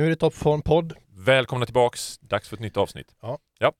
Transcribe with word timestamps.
Nu 0.00 0.06
är 0.06 0.10
det 0.10 0.16
Toppform-podd 0.16 0.94
Välkomna 1.16 1.66
tillbaks, 1.66 2.18
dags 2.18 2.48
för 2.48 2.56
ett 2.56 2.60
nytt 2.60 2.76
avsnitt. 2.76 3.14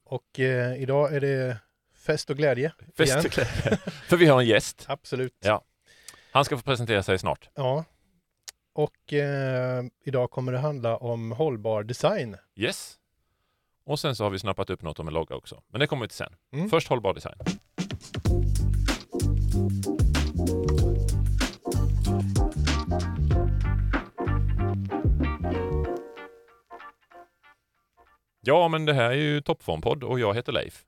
och 0.05 0.41
eh, 0.41 0.83
idag 0.83 1.15
är 1.15 1.21
det 1.21 1.57
fest 1.95 2.31
och 2.31 2.37
glädje. 2.37 2.73
Fest 2.97 3.13
igen. 3.13 3.25
och 3.27 3.33
glädje. 3.33 3.77
För 4.09 4.17
vi 4.17 4.27
har 4.27 4.41
en 4.41 4.47
gäst. 4.47 4.85
Absolut. 4.89 5.37
Ja. 5.41 5.65
Han 6.33 6.45
ska 6.45 6.57
få 6.57 6.63
presentera 6.63 7.03
sig 7.03 7.19
snart. 7.19 7.49
Ja. 7.55 7.85
Och 8.73 9.13
eh, 9.13 9.85
idag 10.05 10.31
kommer 10.31 10.53
det 10.53 10.59
handla 10.59 10.97
om 10.97 11.33
hållbar 11.33 11.83
design. 11.83 12.37
Yes. 12.57 12.95
Och 13.85 14.01
sen 14.01 14.17
så 14.17 14.25
har 14.25 14.31
vi 14.31 14.39
snappat 14.39 14.71
upp 14.71 14.83
något 14.83 14.99
om 14.99 15.09
en 15.09 15.15
logga 15.15 15.35
också. 15.35 15.63
Men 15.69 15.81
det 15.81 15.87
kommer 15.87 16.03
vi 16.03 16.09
till 16.09 16.17
sen. 16.17 16.33
Mm. 16.53 16.71
Först 16.71 16.89
hållbar 16.89 17.15
design. 17.15 17.37
Ja, 28.41 28.69
men 28.69 28.85
det 28.85 28.95
här 28.95 29.11
är 29.11 29.15
ju 29.15 29.41
Toppformpodd 29.41 30.05
och 30.05 30.21
jag 30.21 30.35
heter 30.35 30.53
Leif. 30.53 30.85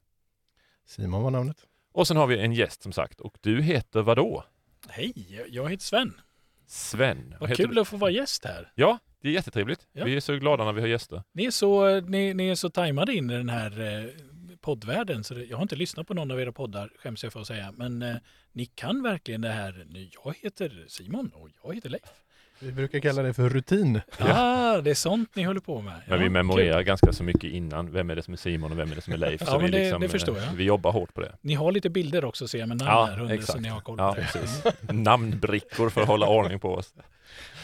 Simon 0.86 1.22
var 1.22 1.30
namnet. 1.30 1.66
Och 1.92 2.08
sen 2.08 2.16
har 2.16 2.26
vi 2.26 2.38
en 2.38 2.52
gäst 2.52 2.82
som 2.82 2.92
sagt. 2.92 3.20
Och 3.20 3.38
du 3.40 3.62
heter 3.62 4.02
vad 4.02 4.16
då? 4.16 4.44
Hej, 4.88 5.44
jag 5.48 5.70
heter 5.70 5.84
Sven. 5.84 6.20
Sven. 6.66 7.34
Vad 7.40 7.48
heter 7.50 7.64
kul 7.64 7.74
du? 7.74 7.80
att 7.80 7.88
få 7.88 7.96
vara 7.96 8.10
gäst 8.10 8.44
här. 8.44 8.72
Ja, 8.74 8.98
det 9.20 9.28
är 9.28 9.32
jättetrevligt. 9.32 9.86
Ja. 9.92 10.04
Vi 10.04 10.16
är 10.16 10.20
så 10.20 10.36
glada 10.36 10.64
när 10.64 10.72
vi 10.72 10.80
har 10.80 10.88
gäster. 10.88 11.22
Ni 11.32 11.44
är 11.44 11.50
så, 11.50 12.00
ni, 12.00 12.34
ni 12.34 12.48
är 12.48 12.54
så 12.54 12.70
tajmade 12.70 13.14
in 13.14 13.30
i 13.30 13.36
den 13.36 13.48
här 13.48 13.80
eh, 13.80 14.10
poddvärlden 14.60 15.24
så 15.24 15.34
det, 15.34 15.44
jag 15.44 15.56
har 15.56 15.62
inte 15.62 15.76
lyssnat 15.76 16.06
på 16.06 16.14
någon 16.14 16.30
av 16.30 16.40
era 16.40 16.52
poddar, 16.52 16.92
skäms 16.98 17.24
jag 17.24 17.32
för 17.32 17.40
att 17.40 17.46
säga. 17.46 17.72
Men 17.76 18.02
eh, 18.02 18.16
ni 18.52 18.66
kan 18.66 19.02
verkligen 19.02 19.40
det 19.40 19.48
här. 19.48 19.86
Jag 20.24 20.34
heter 20.42 20.84
Simon 20.88 21.30
och 21.34 21.48
jag 21.64 21.74
heter 21.74 21.90
Leif. 21.90 22.02
Vi 22.58 22.72
brukar 22.72 23.00
kalla 23.00 23.22
det 23.22 23.34
för 23.34 23.48
rutin. 23.48 24.00
Ah, 24.18 24.61
det 24.80 24.90
är 24.90 24.94
sånt 24.94 25.36
ni 25.36 25.42
håller 25.42 25.60
på 25.60 25.80
med. 25.80 25.92
Men 26.06 26.18
Ja, 26.18 26.24
vi 26.24 26.30
memorerar 26.30 26.78
kul. 26.78 26.86
ganska 26.86 27.12
så 27.12 27.24
mycket 27.24 27.44
innan. 27.44 27.92
Vem 27.92 28.10
är 28.10 28.16
det 28.16 28.22
som 28.22 28.32
är 28.34 28.38
Simon 28.38 28.72
och 28.72 28.78
vem 28.78 28.90
är 28.92 28.94
det 28.94 29.00
som 29.00 29.12
är 29.12 29.16
Leif? 29.16 29.40
Ja, 29.40 29.46
så 29.46 29.58
vi, 29.58 29.68
det- 29.70 29.78
liksom, 29.78 30.00
det 30.02 30.08
förstår 30.08 30.38
jag. 30.38 30.52
vi 30.52 30.64
jobbar 30.64 30.92
hårt 30.92 31.14
på 31.14 31.20
det. 31.20 31.32
Ni 31.40 31.54
har 31.54 31.72
lite 31.72 31.90
bilder 31.90 32.24
också 32.24 32.48
ser 32.48 32.58
jag 32.58 32.68
med 32.68 32.76
namn 32.78 32.90
Ja, 32.90 33.04
här 33.04 33.20
under 33.20 33.36
så 33.36 33.42
exakt. 33.42 33.60
ni 33.60 33.68
har 33.68 33.80
koll 33.80 33.96
på 33.96 34.02
Ja, 34.04 34.14
det. 34.16 34.28
precis. 34.32 34.64
Namnbrickor 34.90 35.88
för 35.90 36.00
att 36.00 36.08
hålla 36.08 36.26
ordning 36.28 36.58
på 36.60 36.74
oss. 36.74 36.94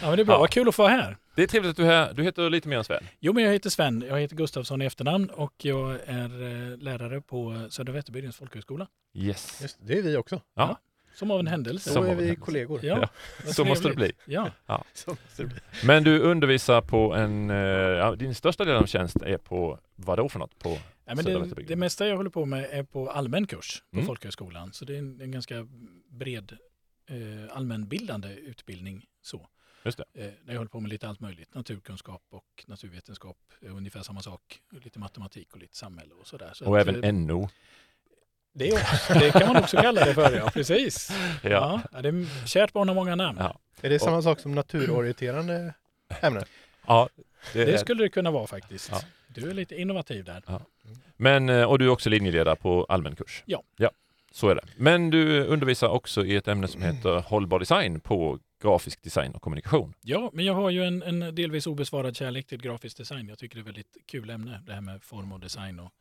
Ja, 0.02 0.06
men 0.08 0.16
det 0.16 0.22
är 0.22 0.24
bra. 0.24 0.34
Ja. 0.34 0.38
Vad 0.38 0.50
kul 0.50 0.68
att 0.68 0.74
få 0.74 0.82
vara 0.82 0.92
här. 0.92 1.16
Det 1.34 1.42
är 1.42 1.46
trevligt 1.46 1.70
att 1.70 1.76
du 1.76 1.82
är 1.82 2.06
här. 2.06 2.12
Du 2.14 2.22
heter 2.22 2.50
lite 2.50 2.68
mer 2.68 2.76
än 2.78 2.84
Sven. 2.84 3.04
Jo, 3.20 3.32
men 3.32 3.44
jag 3.44 3.52
heter 3.52 3.70
Sven. 3.70 4.04
Jag 4.08 4.20
heter 4.20 4.36
Gustafsson 4.36 4.82
i 4.82 4.84
efternamn 4.84 5.30
och 5.30 5.52
jag 5.58 5.90
är 6.06 6.42
eh, 6.72 6.78
lärare 6.78 7.20
på 7.20 7.66
Södra 7.70 7.92
Vätterbygdens 7.92 8.36
folkhögskola. 8.36 8.86
Yes. 9.14 9.58
Just, 9.62 9.78
det 9.82 9.98
är 9.98 10.02
vi 10.02 10.16
också. 10.16 10.40
Ja, 10.56 10.76
Som 11.18 11.30
av 11.30 11.40
en 11.40 11.46
händelse. 11.46 11.88
Så 11.88 11.94
Som 11.94 12.04
är 12.06 12.14
vi 12.14 12.36
kollegor. 12.36 12.80
Ja, 12.82 13.08
Ja, 13.46 13.52
så 13.52 13.64
måste 13.64 13.88
det 13.88 13.94
bli. 13.94 14.12
Ja, 14.26 14.50
Så 14.94 15.10
måste 15.10 15.42
det 15.42 15.46
bli. 15.46 15.58
Men 15.84 16.04
du 16.04 16.20
undervisar 16.20 16.80
på 16.80 17.14
en... 17.14 17.50
eh, 17.50 17.56
Ja, 17.56 18.14
din 18.16 18.34
största 18.34 18.64
del 18.64 18.76
av 18.76 18.86
tjänst 18.86 19.16
är 19.22 19.38
på 19.38 19.78
vad 19.96 20.18
då 20.18 20.28
för 20.28 20.38
något? 20.38 20.58
På 20.58 20.78
Ja, 21.04 21.14
men 21.14 21.24
det, 21.24 21.54
det 21.66 21.76
mesta 21.76 22.06
jag 22.08 22.16
håller 22.16 22.30
på 22.30 22.44
med 22.44 22.64
är 22.70 22.82
på 22.82 23.10
allmän 23.10 23.46
kurs 23.46 23.82
på 23.90 23.96
Mm. 23.96 24.06
folkhögskolan. 24.06 24.72
Så 24.72 24.84
det 24.84 24.94
är 24.94 24.98
en, 24.98 25.20
en 25.20 25.30
ganska 25.30 25.66
bred 26.10 26.56
eh, 27.10 27.56
allmänbildande 27.56 28.28
utbildning. 28.28 29.06
Så. 29.22 29.48
Just 29.84 29.98
det. 29.98 30.04
Eh, 30.26 30.32
jag 30.46 30.56
håller 30.56 30.68
på 30.68 30.80
med 30.80 30.88
lite 30.90 31.08
allt 31.08 31.20
möjligt. 31.20 31.54
Naturkunskap 31.54 32.22
och 32.30 32.64
naturvetenskap. 32.66 33.36
är 33.60 33.68
ungefär 33.68 34.02
samma 34.02 34.22
sak. 34.22 34.60
Lite 34.84 34.98
matematik 34.98 35.52
och 35.54 35.58
lite 35.60 35.76
samhälle 35.76 36.14
och 36.14 36.26
sådär. 36.26 36.50
Så 36.54 36.64
Och 36.64 36.78
att, 36.80 36.88
även 36.88 37.04
eh, 37.04 37.12
NO. 37.14 37.48
Det, 38.52 38.72
också, 38.72 39.14
det 39.14 39.30
kan 39.30 39.46
man 39.46 39.56
också 39.56 39.76
kalla 39.76 40.04
det 40.04 40.14
för, 40.14 40.36
ja. 40.36 40.50
Precis. 40.50 41.10
Ja. 41.42 41.50
Ja. 41.50 41.80
Ja, 41.92 42.02
det 42.02 42.08
är 42.08 42.46
kärt 42.46 42.72
barn 42.72 42.88
har 42.88 42.94
många 42.94 43.14
namn. 43.14 43.38
Ja. 43.40 43.58
Är 43.80 43.90
det 43.90 43.98
samma 43.98 44.22
sak 44.22 44.40
som 44.40 44.54
naturorienterande 44.54 45.74
ämnen? 46.20 46.44
ja 46.86 47.08
det 47.52 47.64
Det 47.64 47.78
skulle 47.78 48.02
det 48.02 48.08
kunna 48.08 48.30
vara 48.30 48.46
faktiskt. 48.46 48.88
Ja. 48.92 49.00
Du 49.28 49.50
är 49.50 49.54
lite 49.54 49.80
innovativ 49.80 50.24
där. 50.24 50.42
men, 51.16 51.48
eh, 51.48 51.62
och 51.62 51.78
du 51.78 51.84
är 51.84 51.88
också 51.88 52.10
linjeledare 52.10 52.56
på 52.56 52.86
allmän 52.88 53.16
kurs? 53.16 53.42
Ja. 53.46 53.62
Ja, 53.76 53.90
så 54.32 54.48
är 54.48 54.54
det. 54.54 54.64
Men 54.76 55.10
du 55.10 55.44
undervisar 55.44 55.88
också 55.88 56.24
i 56.24 56.36
ett 56.36 56.48
ämne 56.48 56.68
som 56.68 56.82
heter 56.82 57.20
hållbar 57.20 57.58
design 57.58 58.00
på 58.00 58.38
grafisk 58.62 59.02
design 59.02 59.34
och 59.34 59.42
kommunikation. 59.42 59.94
Ja, 60.02 60.30
men 60.32 60.44
jag 60.44 60.54
har 60.54 60.70
ju 60.70 60.84
en, 60.84 61.02
en 61.02 61.34
delvis 61.34 61.66
obesvarad 61.66 62.16
kärlek 62.16 62.46
till 62.46 62.62
grafisk 62.62 62.96
design. 62.96 63.28
Jag 63.28 63.38
tycker 63.38 63.56
det 63.56 63.60
är 63.60 63.62
ett 63.62 63.66
väldigt 63.66 63.96
kul 64.06 64.30
ämne, 64.30 64.60
det 64.66 64.72
här 64.72 64.80
med 64.80 65.02
form 65.02 65.32
och 65.32 65.40
design 65.40 65.80
och 65.80 65.92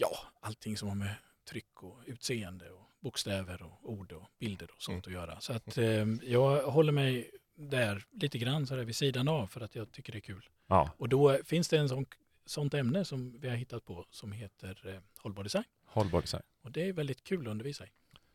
ja, 0.00 0.18
allting 0.40 0.76
som 0.76 0.88
har 0.88 0.94
med 0.96 1.14
tryck 1.48 1.82
och 1.82 1.98
utseende 2.06 2.70
och 2.70 2.90
bokstäver 3.00 3.62
och 3.62 3.90
ord 3.92 4.12
och 4.12 4.24
bilder 4.38 4.68
och 4.76 4.82
sånt 4.82 5.06
att 5.06 5.12
göra. 5.12 5.40
Så 5.40 5.52
att 5.52 5.78
eh, 5.78 6.06
jag 6.22 6.62
håller 6.62 6.92
mig 6.92 7.30
där 7.54 8.04
lite 8.10 8.38
grann 8.38 8.66
så 8.66 8.76
där 8.76 8.84
vid 8.84 8.96
sidan 8.96 9.28
av 9.28 9.46
för 9.46 9.60
att 9.60 9.74
jag 9.74 9.92
tycker 9.92 10.12
det 10.12 10.18
är 10.18 10.20
kul. 10.20 10.48
Ja, 10.66 10.90
Och 10.96 11.08
då 11.08 11.38
finns 11.44 11.68
det 11.68 11.78
en 11.78 11.88
sån, 11.88 12.06
sånt 12.46 12.74
ämne 12.74 13.04
som 13.04 13.40
vi 13.40 13.48
har 13.48 13.56
hittat 13.56 13.84
på 13.84 14.06
som 14.10 14.32
heter 14.32 14.88
eh, 14.88 15.00
hållbar 15.18 15.42
design. 15.44 15.64
hållbar 15.86 16.20
design. 16.20 16.42
Och 16.62 16.72
det 16.72 16.88
är 16.88 16.92
väldigt 16.92 17.24
kul 17.24 17.46
att 17.46 17.50
undervisa 17.50 17.84
i. 17.86 17.88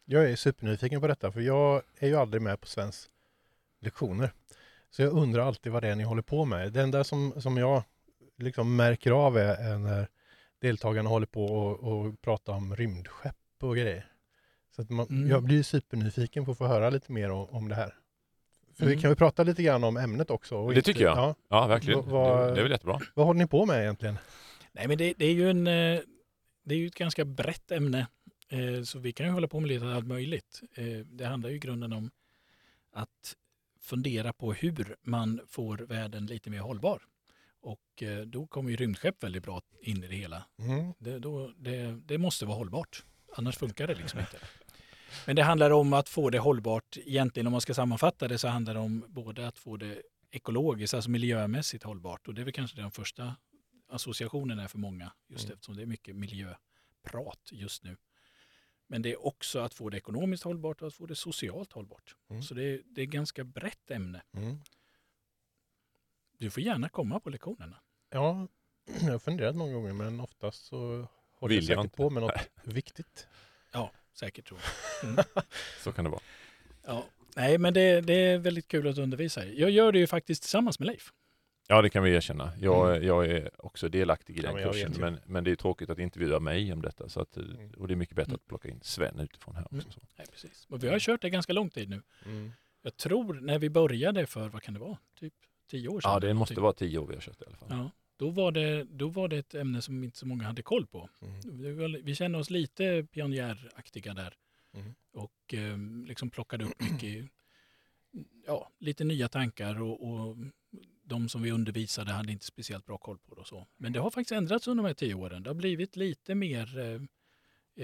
Jag 0.05 0.31
är 0.31 0.35
supernyfiken 0.35 1.01
på 1.01 1.07
detta 1.07 1.31
för 1.31 1.41
jag 1.41 1.81
är 1.99 2.07
ju 2.07 2.15
aldrig 2.15 2.41
med 2.41 2.61
på 2.61 2.67
Svens 2.67 3.09
lektioner. 3.79 4.33
Så 4.89 5.01
jag 5.01 5.13
undrar 5.13 5.43
alltid 5.43 5.71
vad 5.71 5.83
det 5.83 5.89
är 5.89 5.95
ni 5.95 6.03
håller 6.03 6.21
på 6.21 6.45
med. 6.45 6.73
Det 6.73 6.81
enda 6.81 7.03
som, 7.03 7.41
som 7.41 7.57
jag 7.57 7.83
liksom 8.37 8.75
märker 8.75 9.11
av 9.11 9.37
är, 9.37 9.55
är 9.55 9.77
när 9.77 10.07
deltagarna 10.63 11.09
håller 11.09 11.25
på 11.25 11.45
och, 11.45 11.79
och 11.79 12.21
pratar 12.21 12.53
om 12.53 12.75
rymdskepp 12.75 13.35
och 13.61 13.75
grejer. 13.75 14.05
Så 14.75 14.81
att 14.81 14.89
man, 14.89 15.07
Mm. 15.09 15.29
jag 15.29 15.43
blir 15.43 15.63
supernyfiken 15.63 16.45
på 16.45 16.51
att 16.51 16.57
få 16.57 16.67
höra 16.67 16.89
lite 16.89 17.11
mer 17.11 17.29
om, 17.31 17.49
om 17.49 17.69
det 17.69 17.75
här. 17.75 17.95
För 18.73 18.85
vi 18.85 18.91
Mm. 18.91 19.01
kan 19.01 19.09
ju 19.11 19.15
prata 19.15 19.43
lite 19.43 19.63
grann 19.63 19.83
om 19.83 19.97
ämnet 19.97 20.29
också. 20.29 20.55
och 20.57 20.73
Det 20.73 20.81
tycker 20.81 21.01
jag. 21.03 21.17
Ja, 21.17 21.35
Ja, 21.49 21.67
verkligen. 21.67 21.99
Vad- 21.99 22.07
vad- 22.09 22.47
Det, 22.47 22.53
det 22.53 22.59
är 22.59 22.63
väl 22.63 22.71
jättebra. 22.71 22.99
vad 23.13 23.25
håller 23.25 23.39
ni 23.39 23.47
på 23.47 23.65
med 23.65 23.81
egentligen? 23.81 24.17
Nej, 24.71 24.87
men 24.87 24.97
det, 24.97 25.13
det 25.17 25.25
är 25.25 25.33
ju 25.33 25.49
en, 25.49 25.67
eh, 25.67 25.99
det 26.63 26.75
är 26.75 26.79
ju 26.79 26.87
ett 26.87 26.95
ganska 26.95 27.25
brett 27.25 27.71
ämne. 27.71 28.07
Eh, 28.49 28.83
Så 28.83 28.99
vi 28.99 29.11
kan 29.11 29.25
ju 29.25 29.31
hålla 29.31 29.47
på 29.47 29.59
med 29.59 29.67
lite 29.69 29.85
allt 29.85 30.07
möjligt. 30.07 30.61
Eh, 30.75 30.85
Det 31.05 31.25
handlar 31.25 31.49
ju 31.49 31.55
i 31.55 31.59
grunden 31.59 31.93
om 31.93 32.11
att 32.93 33.35
fundera 33.81 34.33
på 34.33 34.53
hur 34.53 34.95
man 35.01 35.39
får 35.47 35.77
världen 35.77 36.25
lite 36.25 36.49
mer 36.49 36.59
hållbar. 36.59 37.01
Och 37.63 38.03
eh, 38.03 38.21
då 38.21 38.47
kommer 38.47 38.69
ju 38.69 38.75
rymdskepp 38.75 39.23
väldigt 39.23 39.43
bra 39.43 39.61
in 39.81 40.03
i 40.03 40.07
det 40.07 40.15
hela. 40.15 40.45
Mm. 40.59 40.93
Det, 40.99 41.19
då, 41.19 41.47
det, 41.57 42.01
det 42.05 42.17
måste 42.17 42.45
vara 42.45 42.57
hållbart. 42.57 43.03
Annars 43.35 43.57
funkar 43.57 43.87
det 43.87 43.95
liksom 43.95 44.19
inte. 44.19 44.37
Men 45.27 45.35
det 45.35 45.43
handlar 45.43 45.71
om 45.71 45.93
att 45.93 46.09
få 46.09 46.29
det 46.29 46.39
hållbart. 46.39 46.97
Egentligen 46.97 47.47
om 47.47 47.51
man 47.51 47.61
ska 47.61 47.73
sammanfatta 47.73 48.27
det 48.27 48.37
så 48.37 48.47
handlar 48.47 48.73
det 48.73 48.79
om 48.79 49.05
både 49.07 49.47
att 49.47 49.57
få 49.57 49.77
det 49.77 50.01
ekologiskt, 50.31 50.93
alltså 50.93 51.09
miljömässigt 51.09 51.83
hållbart. 51.83 52.27
Och 52.27 52.33
det 52.33 52.41
är 52.41 52.43
väl 52.43 52.53
kanske 52.53 52.77
den 52.81 52.91
första 52.91 53.35
associationen 53.89 54.59
är 54.59 54.67
för 54.67 54.77
många. 54.77 55.13
Just 55.29 55.43
Mm. 55.45 55.53
eftersom 55.53 55.75
det 55.75 55.81
är 55.81 55.85
mycket 55.85 56.15
miljöprat 56.15 57.49
just 57.51 57.83
nu. 57.83 57.97
Men 58.87 59.01
det 59.01 59.11
är 59.11 59.25
också 59.25 59.59
att 59.59 59.73
få 59.73 59.89
det 59.89 59.97
ekonomiskt 59.97 60.43
hållbart 60.43 60.81
och 60.81 60.87
att 60.87 60.93
få 60.93 61.05
det 61.05 61.15
socialt 61.15 61.73
hållbart. 61.73 62.15
Mm. 62.29 62.41
Så 62.41 62.53
det 62.53 62.63
är, 62.63 62.81
det 62.85 63.01
är 63.01 63.05
ett 63.05 63.11
ganska 63.11 63.43
brett 63.43 63.91
ämne. 63.91 64.21
Mm. 64.37 64.57
Du 66.37 66.49
får 66.49 66.63
gärna 66.63 66.89
komma 66.89 67.19
på 67.19 67.29
lektionerna. 67.29 67.75
Ja, 68.09 68.47
jag 69.01 69.11
har 69.11 69.19
funderat 69.19 69.55
många 69.55 69.73
gånger 69.73 69.93
men 69.93 70.19
oftast 70.19 70.65
så 70.65 71.07
håller 71.31 71.55
Vill 71.55 71.63
jag 71.63 71.63
jag 71.63 71.67
säkert 71.67 71.83
inte. 71.83 71.97
på 71.97 72.09
med 72.09 72.23
något 72.23 72.49
viktigt. 72.63 73.27
Ja, 73.71 73.91
säkert 74.13 74.45
tror 74.47 74.59
jag. 75.01 75.09
Mm. 75.09 75.25
Så 75.83 75.91
kan 75.91 76.03
det 76.05 76.11
vara. 76.11 76.21
Ja, 76.85 77.05
nej, 77.35 77.57
men 77.57 77.73
det, 77.73 78.01
det 78.01 78.13
är 78.13 78.37
väldigt 78.37 78.67
kul 78.67 78.87
att 78.87 78.97
undervisa 78.97 79.45
i. 79.45 79.59
Jag 79.61 79.69
gör 79.71 79.91
det 79.91 79.99
ju 79.99 80.07
faktiskt 80.07 80.41
tillsammans 80.43 80.79
med 80.79 80.85
Leif. 80.87 81.13
Ja, 81.67 81.81
det 81.81 81.89
kan 81.89 82.03
vi 82.03 82.11
erkänna. 82.15 82.51
Jag, 82.59 83.03
jag 83.03 83.25
är 83.25 83.65
också 83.65 83.89
delaktig 83.89 84.37
i 84.37 84.39
Mm. 84.39 84.45
Ja, 84.45 84.51
den 84.51 84.55
men 84.71 84.79
jag 84.79 84.87
kursen, 84.87 85.01
men, 85.01 85.19
men 85.25 85.43
det 85.43 85.51
är 85.51 85.55
tråkigt 85.55 85.89
att 85.89 85.99
intervjua 85.99 86.39
mig 86.39 86.73
om 86.73 86.81
detta. 86.81 87.09
Så 87.09 87.21
att, 87.21 87.37
eh, 87.37 87.43
Mm. 87.43 87.71
och 87.71 87.87
det 87.87 87.93
är 87.93 87.95
mycket 87.95 88.15
bättre 88.15 88.29
Mm. 88.29 88.35
att 88.35 88.47
plocka 88.47 88.69
in 88.69 88.79
Sven 88.83 89.19
utifrån 89.19 89.55
här 89.55 89.63
också. 89.63 89.73
Mm. 89.75 89.91
Så. 89.91 89.99
Nej, 90.17 90.27
precis. 90.31 90.65
Och 90.69 90.83
vi 90.83 90.87
har 90.89 90.99
kört 90.99 91.21
det 91.21 91.29
ganska 91.29 91.53
lång 91.53 91.69
tid 91.69 91.89
nu. 91.89 92.01
Mm. 92.25 92.51
Jag 92.81 92.97
tror 92.97 93.33
när 93.33 93.59
vi 93.59 93.69
började 93.69 94.25
för, 94.25 94.49
vad 94.49 94.61
kan 94.63 94.73
det 94.73 94.79
vara, 94.79 94.97
typ 95.19 95.33
tio 95.67 95.87
år 95.87 96.01
sedan? 96.01 96.11
Ja, 96.11 96.19
det 96.19 96.33
måste 96.33 96.53
någonting. 96.53 96.63
vara 96.63 96.73
tio 96.73 96.97
år 96.99 97.07
vi 97.07 97.13
har 97.13 97.21
kört 97.21 97.41
i 97.41 97.45
alla 97.47 97.55
fall. 97.57 97.67
Ja, 97.71 97.91
då 98.17 98.29
var, 98.29 98.51
det, 98.51 98.83
då 98.83 99.07
var 99.07 99.27
det 99.27 99.37
ett 99.37 99.55
ämne 99.55 99.81
som 99.81 100.03
inte 100.03 100.17
så 100.17 100.25
många 100.27 100.43
hade 100.43 100.61
koll 100.61 100.85
på. 100.87 101.09
Mm. 101.21 101.77
Var- 101.77 102.01
Vi 102.03 102.15
känner 102.15 102.39
oss 102.39 102.49
lite 102.49 103.07
pionjäraktiga 103.11 104.13
där 104.13 104.33
Mm. 104.75 104.93
och 105.13 105.53
eh, 105.53 105.77
liksom 106.07 106.29
plockade 106.29 106.65
upp 106.65 106.81
mycket, 106.81 107.29
ja, 108.47 108.69
lite 108.79 109.03
nya 109.03 109.27
tankar 109.29 109.81
och, 109.81 110.09
och 110.09 110.37
de 111.03 111.29
som 111.29 111.41
vi 111.41 111.51
undervisade 111.51 112.11
hade 112.11 112.31
inte 112.31 112.45
speciellt 112.45 112.85
bra 112.85 112.97
koll 112.97 113.17
på 113.17 113.35
det 113.35 113.41
och 113.41 113.47
så. 113.47 113.67
Men 113.77 113.93
det 113.93 113.99
har 113.99 114.11
faktiskt 114.11 114.31
ändrats 114.31 114.67
under 114.67 114.83
de 114.83 114.87
här 114.87 114.93
tio 114.93 115.13
åren. 115.13 115.43
Det 115.43 115.49
har 115.49 115.55
blivit 115.55 115.95
lite 115.95 116.35
mer 116.35 116.79
eh, 116.79 117.01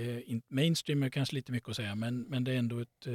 eh, 0.02 0.32
in- 0.32 0.42
mainstream 0.48 1.04
är 1.04 1.10
kanske 1.10 1.36
lite 1.36 1.52
mycket 1.52 1.70
att 1.70 1.76
säga, 1.76 1.96
men, 1.96 2.22
men 2.22 2.44
det 2.44 2.52
är 2.52 2.58
ändå 2.58 2.80
ett 2.80 3.08
eh, 3.08 3.14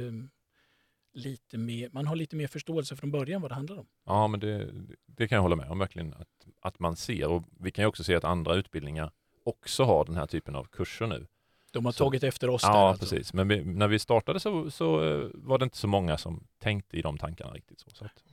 lite 1.15 1.57
mer, 1.57 1.89
man 1.93 2.07
har 2.07 2.15
lite 2.15 2.35
mer 2.35 2.47
förståelse 2.47 2.95
från 2.95 3.11
början 3.11 3.41
vad 3.41 3.51
det 3.51 3.55
handlar 3.55 3.77
om. 3.77 3.87
Ja, 4.05 4.27
men 4.27 4.39
det, 4.39 4.71
det 5.05 5.27
kan 5.27 5.35
jag 5.35 5.41
hålla 5.43 5.55
med 5.55 5.69
om 5.71 5.79
verkligen. 5.79 6.13
Att, 6.13 6.47
att 6.61 6.79
man 6.79 6.95
ser, 6.95 7.27
och 7.27 7.43
vi 7.59 7.71
kan 7.71 7.83
ju 7.83 7.87
också 7.87 8.03
se 8.03 8.15
att 8.15 8.23
andra 8.23 8.55
utbildningar 8.55 9.11
också 9.43 9.83
har 9.83 10.05
den 10.05 10.15
här 10.15 10.25
typen 10.25 10.55
av 10.55 10.63
kurser 10.63 11.07
nu. 11.07 11.27
De 11.71 11.85
har 11.85 11.91
Så- 11.91 12.03
tagit 12.03 12.23
efter 12.23 12.49
oss 12.49 12.61
där 12.61 12.69
Ja, 12.69 12.89
alltså. 12.89 13.05
precis. 13.15 13.33
Men 13.33 13.47
vi, 13.47 13.63
när 13.63 13.87
vi 13.87 13.99
startade 13.99 14.39
så, 14.39 14.71
så 14.71 15.03
eh, 15.03 15.29
var 15.33 15.57
det 15.57 15.63
inte 15.63 15.77
så 15.77 15.87
många 15.87 16.17
som 16.17 16.47
tänkte 16.59 16.97
i 16.97 17.01
de 17.01 17.17
tankarna 17.17 17.51
riktigt. 17.53 17.79
Så, 17.79 17.89
så 17.89 18.05
att, 18.05 18.23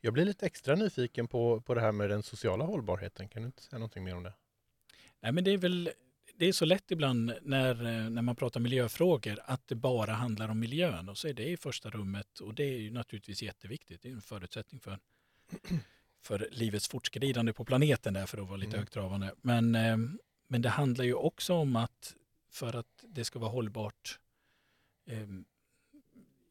Jag 0.00 0.12
blir 0.12 0.24
lite 0.24 0.46
extra 0.46 0.74
nyfiken 0.74 1.28
på, 1.28 1.60
på 1.60 1.74
det 1.74 1.80
här 1.80 1.92
med 1.92 2.10
den 2.10 2.22
sociala 2.22 2.64
hållbarheten. 2.64 3.28
Kan 3.28 3.42
du 3.42 3.46
inte 3.46 3.62
säga 3.62 3.78
någonting 3.78 4.04
mer 4.04 4.16
om 4.16 4.22
det? 4.22 4.32
Nej, 5.20 5.32
men 5.32 5.44
det 5.44 5.50
är 5.50 5.58
väl 5.58 5.90
det 6.42 6.48
är 6.48 6.52
så 6.52 6.64
lätt 6.64 6.90
ibland 6.90 7.32
när, 7.42 7.74
eh, 7.74 8.10
när 8.10 8.22
man 8.22 8.36
pratar 8.36 8.60
miljöfrågor 8.60 9.38
att 9.44 9.68
det 9.68 9.74
bara 9.74 10.12
handlar 10.12 10.48
om 10.48 10.60
miljön 10.60 11.08
och 11.08 11.18
så 11.18 11.28
är 11.28 11.32
det 11.34 11.48
i 11.48 11.56
första 11.56 11.90
rummet 11.90 12.40
och 12.40 12.54
det 12.54 12.64
är 12.64 12.78
ju 12.78 12.90
naturligtvis 12.90 13.42
jätteviktigt. 13.42 14.02
Det 14.02 14.08
är 14.08 14.12
en 14.12 14.22
förutsättning 14.22 14.80
för, 14.80 14.98
för 16.22 16.48
livets 16.50 16.88
fortskridande 16.88 17.52
på 17.52 17.64
planeten 17.64 18.14
där 18.14 18.26
för 18.26 18.38
att 18.38 18.46
vara 18.46 18.56
lite 18.56 18.68
Mm. 18.68 18.78
högtravande. 18.78 19.34
Men, 19.42 19.74
eh, 19.74 19.96
men 20.48 20.62
det 20.62 20.68
handlar 20.68 21.04
ju 21.04 21.14
också 21.14 21.54
om 21.54 21.76
att 21.76 22.16
för 22.50 22.76
att 22.76 23.04
det 23.08 23.24
ska 23.24 23.38
vara 23.38 23.50
hållbart 23.50 24.18
eh, 25.06 25.28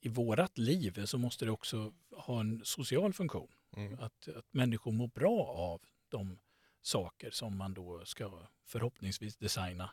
i 0.02 0.10
vårat 0.10 0.58
liv 0.58 1.06
så 1.06 1.18
måste 1.18 1.46
det 1.46 1.52
också 1.52 1.94
ha 2.12 2.40
en 2.40 2.62
social 2.64 3.14
funktion. 3.14 3.52
Mm. 3.76 4.00
Att, 4.00 4.28
att 4.28 4.46
människor 4.52 4.92
mår 4.92 5.08
bra 5.08 5.46
av 5.46 5.82
de 6.10 6.40
saker 6.82 7.32
som 7.32 7.58
man 7.58 7.74
då 7.74 8.06
ska 8.06 8.48
förhoppningsvis 8.66 9.38
designa. 9.38 9.92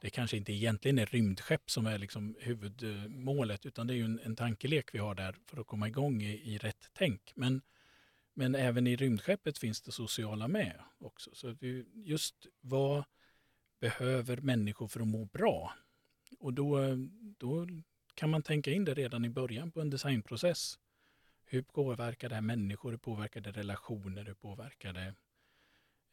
Det 0.00 0.10
kanske 0.10 0.36
inte 0.36 0.52
egentligen 0.52 0.98
är 0.98 1.06
rymdskepp 1.06 1.70
som 1.70 1.86
är 1.86 1.98
liksom 1.98 2.36
huvudmålet 2.40 3.66
utan 3.66 3.86
det 3.86 3.94
är 3.94 3.96
ju 3.96 4.04
en, 4.04 4.20
en 4.24 4.36
tankelek 4.36 4.94
vi 4.94 4.98
har 4.98 5.14
där 5.14 5.36
för 5.46 5.60
att 5.60 5.66
komma 5.66 5.88
igång 5.88 6.22
i, 6.22 6.54
i 6.54 6.58
rätt 6.58 6.90
tänk. 6.92 7.32
Men, 7.34 7.62
men 8.34 8.54
även 8.54 8.86
i 8.86 8.96
rymdskeppet 8.96 9.58
finns 9.58 9.82
det 9.82 9.92
sociala 9.92 10.48
med 10.48 10.80
också. 10.98 11.30
Så 11.34 11.48
att 11.48 11.62
vi, 11.62 11.86
just 11.94 12.46
vad 12.60 13.04
behöver 13.80 14.36
människor 14.36 14.88
för 14.88 15.00
att 15.00 15.08
må 15.08 15.24
bra? 15.24 15.74
Och 16.38 16.52
då, 16.52 16.78
då 17.38 17.66
kan 18.14 18.30
man 18.30 18.42
tänka 18.42 18.72
in 18.72 18.84
det 18.84 18.94
redan 18.94 19.24
i 19.24 19.30
början 19.30 19.70
på 19.70 19.80
en 19.80 19.90
designprocess. 19.90 20.78
Hur 21.44 21.62
påverkar 21.62 22.28
det 22.28 22.34
här 22.34 22.42
människor? 22.42 22.90
Hur 22.90 22.98
påverkar 22.98 23.40
det 23.40 23.52
relationer? 23.52 24.24
Hur 24.24 24.34
påverkar 24.34 24.92
det 24.92 25.14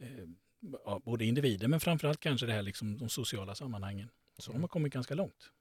eh, 0.01 0.98
både 1.03 1.25
individer 1.25 1.68
men 1.68 1.80
framförallt 1.80 2.19
kanske 2.19 2.45
det 2.45 2.53
här 2.53 2.62
liksom 2.62 2.98
de 2.98 3.09
sociala 3.09 3.56
sammanhangen. 3.56 4.09
Så 4.38 4.51
de 4.51 4.62
har 4.62 4.68
kommit 4.68 4.94
ganska 4.94 5.15
långt. 5.15 5.51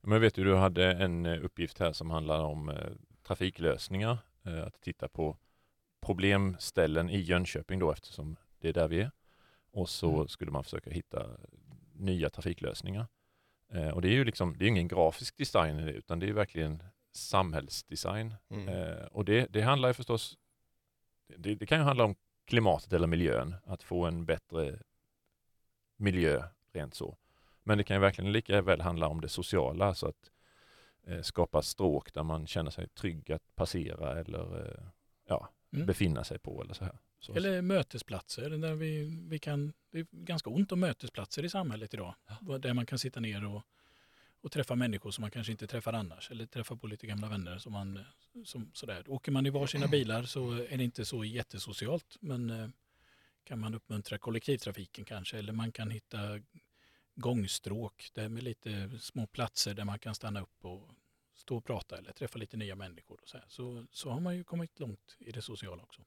Men 0.00 0.12
jag 0.12 0.20
vet 0.20 0.38
ju, 0.38 0.44
du 0.44 0.56
hade 0.56 0.92
en 0.92 1.26
eh, 1.26 1.44
uppgift 1.44 1.78
här 1.78 1.92
som 1.92 2.10
handlar 2.10 2.40
om 2.44 2.68
eh, 2.68 2.76
trafiklösningar. 3.22 4.18
Eh, 4.44 4.62
att 4.66 4.80
titta 4.80 5.08
på 5.08 5.36
problemställen 6.00 7.10
i 7.10 7.18
Jönköping 7.20 7.78
då 7.78 7.92
eftersom 7.92 8.36
det 8.60 8.68
är 8.68 8.72
där 8.72 8.88
vi 8.88 9.00
är. 9.00 9.10
Och 9.72 9.88
så 9.88 10.14
Mm. 10.14 10.28
skulle 10.28 10.50
man 10.50 10.64
försöka 10.64 10.90
hitta 10.90 11.26
nya 11.94 12.30
trafiklösningar. 12.30 13.06
Eh, 13.72 13.88
och 13.88 14.02
det 14.02 14.08
är 14.08 14.12
ju 14.12 14.24
liksom, 14.24 14.58
det 14.58 14.64
är 14.64 14.68
ingen 14.68 14.88
grafisk 14.88 15.36
design 15.36 15.78
i 15.78 15.84
det, 15.84 15.92
utan 15.92 16.18
det 16.18 16.28
är 16.28 16.32
verkligen 16.32 16.82
samhällsdesign. 17.12 18.34
Mm. 18.50 18.68
Eh, 18.68 19.04
och 19.06 19.24
det, 19.24 19.46
det 19.50 19.60
handlar 19.62 19.88
ju 19.88 19.94
förstås, 19.94 20.38
det, 21.36 21.54
det 21.54 21.66
kan 21.66 21.78
ju 21.78 21.84
handla 21.84 22.04
om 22.04 22.14
klimatet 22.50 22.92
eller 22.92 23.06
miljön, 23.06 23.54
att 23.64 23.82
få 23.82 24.06
en 24.06 24.24
bättre 24.24 24.78
miljö 25.96 26.42
rent 26.72 26.94
så. 26.94 27.16
Men 27.62 27.78
det 27.78 27.84
kan 27.84 27.96
ju 27.96 28.00
verkligen 28.00 28.32
lika 28.32 28.62
väl 28.62 28.80
handla 28.80 29.08
om 29.08 29.20
det 29.20 29.28
sociala, 29.28 29.94
så 29.94 30.06
att 30.06 30.30
eh, 31.06 31.22
skapa 31.22 31.62
stråk 31.62 32.14
där 32.14 32.22
man 32.22 32.46
känner 32.46 32.70
sig 32.70 32.88
trygg 32.88 33.32
att 33.32 33.54
passera 33.54 34.20
eller 34.20 34.66
eh, 34.66 34.82
ja, 35.28 35.48
Mm. 35.72 35.86
befinna 35.86 36.24
sig 36.24 36.38
på 36.38 36.62
eller 36.62 36.74
så 36.74 36.84
här. 36.84 36.98
Så, 37.20 37.34
Eller 37.34 37.62
mötesplatser 37.62 38.50
där 38.50 38.74
vi, 38.74 39.04
vi 39.28 39.38
kan, 39.38 39.72
det 39.90 39.98
är 39.98 40.06
ganska 40.10 40.50
ont 40.50 40.72
om 40.72 40.80
mötesplatser 40.80 41.44
i 41.44 41.48
samhället 41.48 41.94
idag. 41.94 42.14
Där 42.60 42.74
man 42.74 42.86
kan 42.86 42.98
sitta 42.98 43.20
ner 43.20 43.46
och, 43.46 43.62
och 44.42 44.52
träffa 44.52 44.74
människor 44.74 45.10
som 45.10 45.22
man 45.22 45.30
kanske 45.30 45.52
inte 45.52 45.66
träffar 45.66 45.92
annars. 45.92 46.30
Eller 46.30 46.46
träffa 46.46 46.76
på 46.76 46.86
lite 46.86 47.06
gamla 47.06 47.28
vänner. 47.28 47.58
Som 47.58 47.72
man, 47.72 48.04
som, 48.44 48.70
sådär. 48.74 49.04
Åker 49.08 49.32
man 49.32 49.46
i 49.46 49.50
varsina 49.50 49.86
bilar 49.88 50.22
så 50.22 50.52
är 50.52 50.76
det 50.76 50.84
inte 50.84 51.04
så 51.04 51.24
jättesocialt. 51.24 52.16
Men 52.20 52.50
eh, 52.50 52.68
kan 53.44 53.58
man 53.58 53.74
uppmuntra 53.74 54.18
kollektivtrafiken 54.18 55.04
kanske. 55.04 55.38
Eller 55.38 55.52
man 55.52 55.72
kan 55.72 55.90
hitta 55.90 56.40
gångstråk 57.14 58.10
där 58.14 58.28
med 58.28 58.42
lite 58.42 58.90
små 59.00 59.26
platser 59.26 59.74
där 59.74 59.84
man 59.84 59.98
kan 59.98 60.14
stanna 60.14 60.40
upp 60.40 60.64
och 60.64 60.90
stå 61.34 61.56
och 61.56 61.64
prata 61.64 61.98
eller 61.98 62.12
träffa 62.12 62.38
lite 62.38 62.56
nya 62.56 62.76
människor. 62.76 63.18
Och 63.22 63.28
så, 63.28 63.36
här. 63.36 63.46
Så, 63.48 63.86
så 63.90 64.10
har 64.10 64.20
man 64.20 64.36
ju 64.36 64.44
kommit 64.44 64.80
långt 64.80 65.16
i 65.18 65.32
det 65.32 65.42
sociala 65.42 65.82
också. 65.82 66.02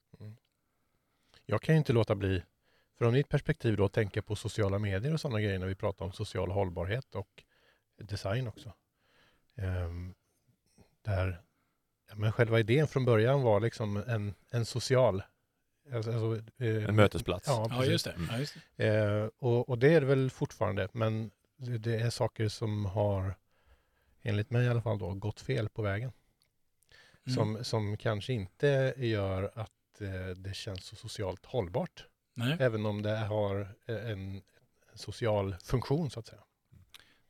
Jag 1.46 1.62
kan 1.62 1.76
ju 1.76 1.80
inte 1.80 1.94
låta 1.94 2.16
bli, 2.16 2.44
från 2.98 3.14
mitt 3.14 3.30
perspektiv 3.30 3.78
då, 3.78 3.86
att 3.86 3.94
tänka 3.94 4.22
på 4.22 4.36
sociala 4.36 4.80
medier 4.80 5.14
och 5.14 5.22
sådana 5.22 5.42
grejer 5.42 5.60
när 5.60 5.68
vi 5.68 5.76
pratar 5.76 6.06
om 6.06 6.12
social 6.12 6.52
hållbarhet 6.52 7.16
och 7.16 7.44
design 8.08 8.48
också. 8.48 8.74
Ehm, 9.56 10.14
där 11.02 11.42
ja, 12.10 12.16
men 12.16 12.32
själva 12.32 12.60
idén 12.60 12.88
från 12.88 13.06
början 13.06 13.42
var 13.42 13.60
liksom 13.60 13.98
en, 13.98 14.34
en 14.50 14.66
social... 14.66 15.24
Alltså, 15.94 16.12
alltså, 16.12 16.52
eh, 16.64 16.84
en 16.84 16.96
mötesplats. 16.96 17.48
Ja, 17.48 17.68
Ja, 17.70 17.86
just 17.86 18.06
det. 18.06 18.16
Ja, 18.30 18.38
just 18.38 18.58
det. 18.76 18.88
Eh, 18.88 19.30
och, 19.40 19.70
och 19.70 19.78
det 19.78 19.94
är 19.94 20.02
det 20.02 20.08
väl 20.08 20.30
fortfarande, 20.30 20.88
men 20.92 21.32
det, 21.58 21.78
det 21.78 21.96
är 21.96 22.10
saker 22.10 22.48
som 22.48 22.86
har, 22.86 23.36
enligt 24.22 24.50
mig 24.50 24.66
i 24.66 24.70
alla 24.70 24.82
fall, 24.82 24.98
då, 24.98 25.14
gått 25.14 25.42
fel 25.42 25.70
på 25.70 25.82
vägen. 25.82 26.12
Mm. 27.26 27.36
Som, 27.36 27.64
som 27.64 27.98
kanske 27.98 28.34
inte 28.34 28.94
gör 28.98 29.52
att 29.56 30.02
eh, 30.02 30.38
det 30.38 30.56
känns 30.56 30.86
så 30.86 30.96
socialt 30.96 31.46
hållbart. 31.46 32.06
Nej. 32.34 32.58
Även 32.60 32.86
om 32.86 33.02
det 33.02 33.18
har 33.18 33.76
eh, 33.86 34.12
en, 34.12 34.42
en 34.92 34.98
social 34.98 35.56
funktion 35.64 36.10
så 36.10 36.20
att 36.20 36.28
säga. 36.28 36.42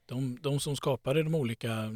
De, 0.06 0.38
de 0.42 0.60
som 0.60 0.76
skapade 0.76 1.24
de 1.24 1.36
olika 1.36 1.92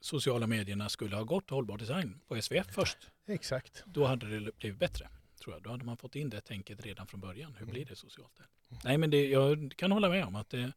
sociala 0.00 0.46
medierna 0.46 0.88
skulle 0.88 1.16
ha 1.16 1.24
gått 1.24 1.50
hållbar 1.50 1.78
design 1.78 2.20
på 2.28 2.42
SVF 2.42 2.66
först. 2.74 2.98
Exakt. 3.26 3.82
Då 3.86 4.04
hade 4.04 4.40
det 4.40 4.58
blivit 4.58 4.78
bättre. 4.78 5.08
Tror 5.40 5.54
jag. 5.54 5.62
Då 5.62 5.70
hade 5.70 5.84
man 5.84 5.96
fått 5.96 6.16
in 6.16 6.30
det 6.30 6.40
tänket 6.40 6.80
redan 6.84 7.06
från 7.06 7.20
början. 7.20 7.52
Hur 7.54 7.62
Mm. 7.62 7.72
blir 7.72 7.84
det 7.84 7.96
socialt? 7.96 8.36
Där? 8.36 8.46
Nej, 8.84 8.98
men 8.98 9.10
det, 9.10 9.26
jag 9.28 9.72
kan 9.76 9.92
hålla 9.92 10.08
med 10.08 10.24
om 10.24 10.36
att 10.36 10.50
det, 10.50 10.72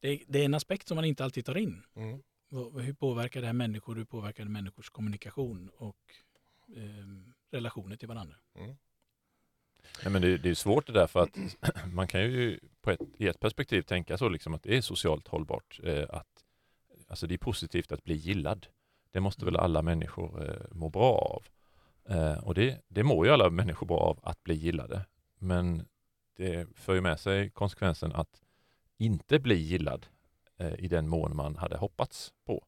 det, 0.00 0.22
det 0.28 0.40
är 0.40 0.44
en 0.44 0.54
aspekt 0.54 0.88
som 0.88 0.94
man 0.94 1.04
inte 1.04 1.24
alltid 1.24 1.44
tar 1.44 1.56
in. 1.56 1.82
Mm. 1.94 2.22
Hur 2.80 2.92
påverkar 2.92 3.40
det 3.40 3.46
här 3.46 3.54
människor? 3.54 3.94
Hur 3.96 4.04
påverkar 4.04 4.44
det 4.44 4.50
människors 4.50 4.90
kommunikation 4.90 5.70
och 5.76 6.14
eh, 6.76 6.82
relationer 7.50 7.96
till 7.96 8.08
varandra? 8.08 8.36
Mm. 8.54 8.76
Nej, 10.04 10.12
men 10.12 10.22
det, 10.22 10.38
det 10.38 10.50
är 10.50 10.54
svårt 10.54 10.86
det 10.86 10.92
där 10.92 11.06
för 11.06 11.20
att 11.22 11.36
man 11.92 12.06
kan 12.06 12.20
ju 12.20 12.60
på 12.82 12.90
ett, 12.90 13.00
i 13.18 13.28
ett 13.28 13.40
perspektiv 13.40 13.82
tänka 13.82 14.18
så 14.18 14.28
liksom 14.28 14.54
att 14.54 14.62
det 14.62 14.76
är 14.76 14.80
socialt 14.80 15.28
hållbart. 15.28 15.80
Eh, 15.82 16.04
att, 16.10 16.44
alltså 17.08 17.26
det 17.26 17.34
är 17.34 17.38
positivt 17.38 17.92
att 17.92 18.04
bli 18.04 18.14
gillad. 18.14 18.66
Det 19.10 19.20
måste 19.20 19.44
väl 19.44 19.56
alla 19.56 19.82
människor 19.82 20.48
eh, 20.48 20.66
må 20.76 20.88
bra 20.88 21.12
av. 21.12 21.44
Eh, 22.16 22.38
och 22.38 22.54
det, 22.54 22.80
det 22.88 23.02
mår 23.02 23.26
ju 23.26 23.32
alla 23.32 23.50
människor 23.50 23.86
bra 23.86 23.98
av 23.98 24.20
att 24.22 24.44
bli 24.44 24.54
gillade. 24.54 25.06
Men 25.38 25.84
det 26.36 26.68
för 26.74 26.94
ju 26.94 27.00
med 27.00 27.20
sig 27.20 27.50
konsekvensen 27.50 28.12
att 28.12 28.42
inte 28.98 29.38
bli 29.38 29.54
gillad 29.54 30.06
eh, 30.58 30.74
i 30.78 30.88
den 30.88 31.08
mån 31.08 31.36
man 31.36 31.56
hade 31.56 31.76
hoppats 31.76 32.32
på. 32.46 32.64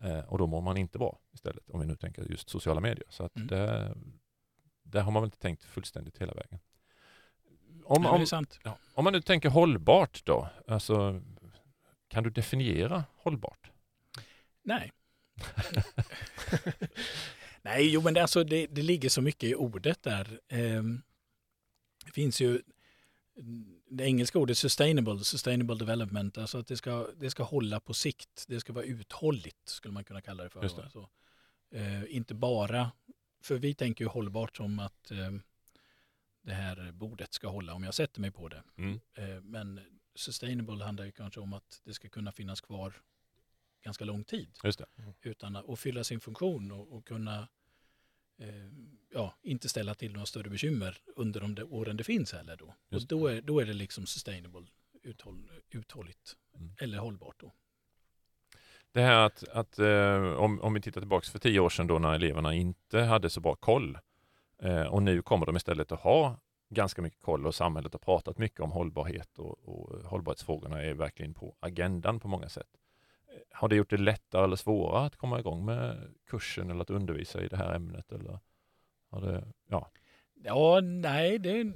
Eh, 0.00 0.20
och 0.20 0.38
då 0.38 0.46
mår 0.46 0.60
man 0.60 0.76
inte 0.76 0.98
bra 0.98 1.18
istället, 1.32 1.70
om 1.70 1.80
vi 1.80 1.86
nu 1.86 1.96
tänker 1.96 2.22
just 2.22 2.48
sociala 2.48 2.80
medier. 2.80 3.06
Så 3.08 3.24
att 3.24 3.36
Mm. 3.36 3.46
det, 3.48 3.94
där 4.90 5.00
har 5.00 5.12
man 5.12 5.22
väl 5.22 5.26
inte 5.26 5.38
tänkt 5.38 5.64
fullständigt 5.64 6.18
hela 6.18 6.34
vägen. 6.34 6.58
Om, 7.84 8.06
om, 8.06 8.26
sant. 8.26 8.58
ja, 8.64 8.78
om 8.94 9.04
man 9.04 9.12
nu 9.12 9.20
tänker 9.20 9.48
hållbart 9.48 10.24
då, 10.24 10.48
alltså, 10.66 11.22
kan 12.08 12.24
du 12.24 12.30
definiera 12.30 13.04
hållbart? 13.16 13.70
Nej. 14.62 14.92
Nej, 17.62 17.90
jo 17.90 18.02
men 18.02 18.14
det, 18.14 18.22
alltså, 18.22 18.44
det, 18.44 18.66
det 18.66 18.82
ligger 18.82 19.08
så 19.08 19.22
mycket 19.22 19.50
i 19.50 19.54
ordet 19.54 20.02
där. 20.02 20.40
Ehm, 20.48 21.02
det 22.04 22.12
finns 22.12 22.40
ju 22.40 22.62
det 23.90 24.04
engelska 24.04 24.38
ordet 24.38 24.58
sustainable, 24.58 25.24
sustainable 25.24 25.76
development, 25.76 26.38
alltså 26.38 26.58
att 26.58 26.66
det 26.66 26.76
ska, 26.76 27.08
det 27.16 27.30
ska 27.30 27.42
hålla 27.42 27.80
på 27.80 27.94
sikt. 27.94 28.44
Det 28.48 28.60
ska 28.60 28.72
vara 28.72 28.84
uthålligt 28.84 29.68
skulle 29.68 29.94
man 29.94 30.04
kunna 30.04 30.20
kalla 30.20 30.42
det 30.42 30.50
för. 30.50 30.60
Det. 30.60 30.82
Alltså, 30.82 31.08
eh, 31.70 32.16
inte 32.16 32.34
bara, 32.34 32.90
för 33.46 33.58
vi 33.58 33.74
tänker 33.74 34.04
ju 34.04 34.08
hållbart 34.08 34.56
som 34.56 34.78
att 34.78 35.10
eh, 35.10 35.32
det 36.42 36.54
här 36.54 36.92
bordet 36.92 37.32
ska 37.34 37.48
hålla 37.48 37.74
om 37.74 37.84
jag 37.84 37.94
sätter 37.94 38.20
mig 38.20 38.30
på 38.30 38.48
det. 38.48 38.62
Mm. 38.76 39.00
Eh, 39.14 39.40
Men 39.42 39.80
sustainable 40.14 40.84
handlar 40.84 41.04
ju 41.04 41.12
kanske 41.12 41.40
om 41.40 41.52
att 41.52 41.80
det 41.84 41.94
ska 41.94 42.08
kunna 42.08 42.32
finnas 42.32 42.60
kvar 42.60 42.92
ganska 43.82 44.04
lång 44.04 44.24
tid 44.24 44.48
Just 44.64 44.78
det. 44.78 44.86
utan 45.22 45.56
att, 45.56 45.78
fylla 45.80 46.04
sin 46.04 46.20
funktion 46.20 46.72
och, 46.72 46.92
och 46.96 47.06
kunna 47.06 47.48
eh, 48.38 48.70
ja, 49.12 49.34
inte 49.42 49.68
ställa 49.68 49.94
till 49.94 50.12
några 50.12 50.26
större 50.26 50.50
bekymmer 50.50 50.98
under 51.16 51.40
de 51.40 51.62
åren 51.62 51.96
det 51.96 52.04
finns 52.04 52.32
heller. 52.32 52.56
Då. 52.56 52.74
Och 52.90 53.06
då 53.06 53.26
är, 53.26 53.42
då 53.42 53.60
är 53.60 53.66
det 53.66 53.72
liksom 53.74 54.06
sustainable, 54.06 54.66
uthåll, 55.02 55.50
uthålligt 55.70 56.36
Mm. 56.58 56.74
eller 56.78 56.98
hållbart. 56.98 57.40
Då. 57.40 57.52
Det 58.96 59.02
här 59.02 59.26
att, 59.26 59.48
att 59.48 59.78
eh, 59.78 60.32
om, 60.32 60.60
om 60.60 60.74
vi 60.74 60.80
tittar 60.80 61.00
tillbaka 61.00 61.30
för 61.30 61.38
tio 61.38 61.60
år 61.60 61.68
sedan 61.68 61.86
då 61.86 61.98
när 61.98 62.14
eleverna 62.14 62.54
inte 62.54 63.00
hade 63.00 63.30
så 63.30 63.40
bra 63.40 63.54
koll 63.54 63.98
eh, 64.62 64.82
och 64.82 65.02
nu 65.02 65.22
kommer 65.22 65.46
de 65.46 65.56
istället 65.56 65.92
att 65.92 66.00
ha 66.00 66.36
ganska 66.70 67.02
mycket 67.02 67.22
koll 67.22 67.46
och 67.46 67.54
samhället 67.54 67.92
har 67.92 67.98
pratat 67.98 68.38
mycket 68.38 68.60
om 68.60 68.70
hållbarhet 68.70 69.38
och, 69.38 69.68
och 69.68 70.02
hållbarhetsfrågorna 70.04 70.82
är 70.82 70.94
verkligen 70.94 71.34
på 71.34 71.56
agendan 71.60 72.20
på 72.20 72.28
många 72.28 72.48
sätt. 72.48 72.68
Eh, 73.28 73.58
har 73.58 73.68
det 73.68 73.76
gjort 73.76 73.90
det 73.90 73.96
lättare 73.96 74.44
eller 74.44 74.56
svårare 74.56 75.06
att 75.06 75.16
komma 75.16 75.40
igång 75.40 75.64
med 75.64 76.14
kursen 76.26 76.70
eller 76.70 76.82
att 76.82 76.90
undervisa 76.90 77.42
i 77.42 77.48
det 77.48 77.56
här 77.56 77.74
ämnet? 77.74 78.12
Eller 78.12 78.38
har 79.10 79.20
det, 79.20 79.44
ja. 79.68 79.90
Ja, 80.34 80.80
nej, 80.82 81.38
det, 81.38 81.72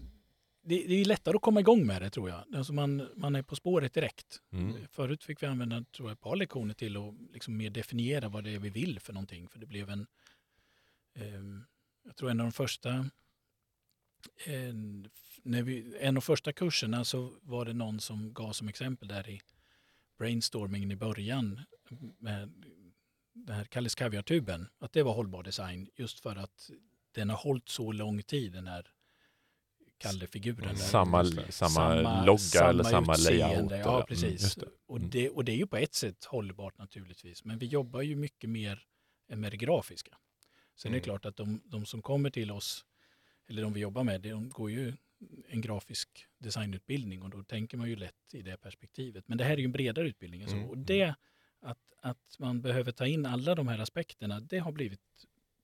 det, 0.63 0.87
det 0.87 0.95
är 0.95 1.05
lättare 1.05 1.37
att 1.37 1.43
komma 1.43 1.61
igång 1.61 1.87
med 1.87 2.03
det 2.03 2.11
tror 2.11 2.31
jag. 2.31 2.45
Alltså 2.55 2.73
man, 2.73 3.09
man 3.17 3.37
är 3.37 3.43
på 3.43 3.57
spåret 3.57 3.95
direkt. 3.95 4.41
Mm. 4.53 4.87
Förut 4.91 5.25
fick 5.25 5.43
vi 5.43 5.47
använda 5.47 5.85
tror 5.97 6.09
jag, 6.09 6.15
ett 6.15 6.21
par 6.21 6.37
lektioner 6.37 6.75
till 6.75 6.97
att 6.97 7.15
liksom 7.33 7.57
mer 7.57 7.71
definiera 7.71 8.29
vad 8.29 8.45
det 8.45 8.51
är 8.51 8.59
vi 8.59 8.71
vill 8.71 9.01
för 9.01 9.13
någonting. 9.13 9.49
För 9.49 9.59
det 9.59 9.67
blev 9.67 9.91
en, 9.91 10.07
eh, 11.15 11.41
jag 12.05 12.17
tror 12.17 12.31
en 12.31 12.41
av 12.41 12.47
de 12.47 12.53
första 12.53 13.11
en, 14.47 15.11
när 15.43 15.63
vi, 15.63 15.97
en 16.01 16.17
av 16.17 16.21
första 16.21 16.53
kurserna 16.53 17.05
så 17.05 17.33
var 17.43 17.65
det 17.65 17.73
någon 17.73 18.01
som 18.01 18.33
gav 18.33 18.53
som 18.53 18.69
exempel 18.69 19.09
där 19.09 19.29
i 19.29 19.41
brainstormingen 20.19 20.91
i 20.91 20.97
början 20.97 21.61
med 22.19 22.53
den 23.33 23.57
här 23.57 23.65
Kalles 23.65 23.95
Kaviar-tuben, 23.95 24.69
att 24.79 24.93
det 24.93 25.03
var 25.03 25.15
hållbar 25.15 25.43
design 25.43 25.89
just 25.97 26.21
för 26.21 26.37
att 26.37 26.71
den 27.13 27.31
har 27.31 27.37
hållit 27.37 27.69
så 27.69 27.93
lång 27.93 28.23
tid 28.23 28.53
den 28.53 28.67
här 28.67 28.87
Kalle-figuren. 30.01 30.77
Samma, 30.77 31.23
det. 31.23 31.53
samma, 31.53 32.25
logga 32.25 32.69
eller 32.69 32.85
samma 32.85 33.17
layout. 33.17 33.71
Ja, 33.71 33.95
Mm, 33.95 34.07
precis. 34.07 34.55
det. 34.55 34.67
Och, 34.87 34.97
Mm. 34.99 35.11
det, 35.11 35.31
och 35.31 35.45
det 35.45 35.53
är 35.53 35.57
ju 35.57 35.67
på 35.67 35.77
ett 35.77 35.95
sätt 35.95 36.25
hållbart 36.25 36.79
naturligtvis, 36.79 37.45
men 37.45 37.59
vi 37.59 37.67
jobbar 37.67 38.01
ju 38.03 38.17
mycket 38.17 38.51
mer 38.51 38.83
med 39.29 39.53
det 39.53 39.57
grafiska. 39.57 40.17
Sen 40.77 40.89
är 40.89 40.91
Mm. 40.93 41.01
det 41.01 41.05
klart 41.05 41.25
att 41.27 41.37
de, 41.37 41.61
de 41.65 41.87
som 41.87 42.03
kommer 42.03 42.31
till 42.31 42.51
oss, 42.51 42.85
eller 43.49 43.63
de 43.63 43.73
vi 43.73 43.81
jobbar 43.81 44.05
med, 44.05 44.21
de 44.21 44.49
går 44.49 44.71
ju 44.71 44.93
en 45.49 45.61
grafisk 45.61 46.27
designutbildning 46.39 47.23
och 47.23 47.31
då 47.31 47.43
tänker 47.43 47.77
man 47.77 47.89
ju 47.89 47.97
lätt 47.97 48.35
i 48.35 48.43
det 48.43 48.57
perspektivet. 48.57 49.29
Men 49.29 49.39
det 49.39 49.45
här 49.45 49.53
är 49.53 49.57
ju 49.59 49.65
en 49.65 49.73
bredare 49.73 50.09
utbildning 50.09 50.43
än 50.43 50.49
så. 50.49 50.57
Mm, 50.57 50.69
Och 50.69 50.79
det, 50.79 51.15
att, 51.61 51.79
att 52.03 52.37
man 52.39 52.63
behöver 52.63 52.93
ta 52.93 53.07
in 53.07 53.27
alla 53.27 53.55
de 53.55 53.69
här 53.69 53.79
aspekterna, 53.79 54.41
det 54.41 54.59
har 54.59 54.73
blivit 54.73 55.01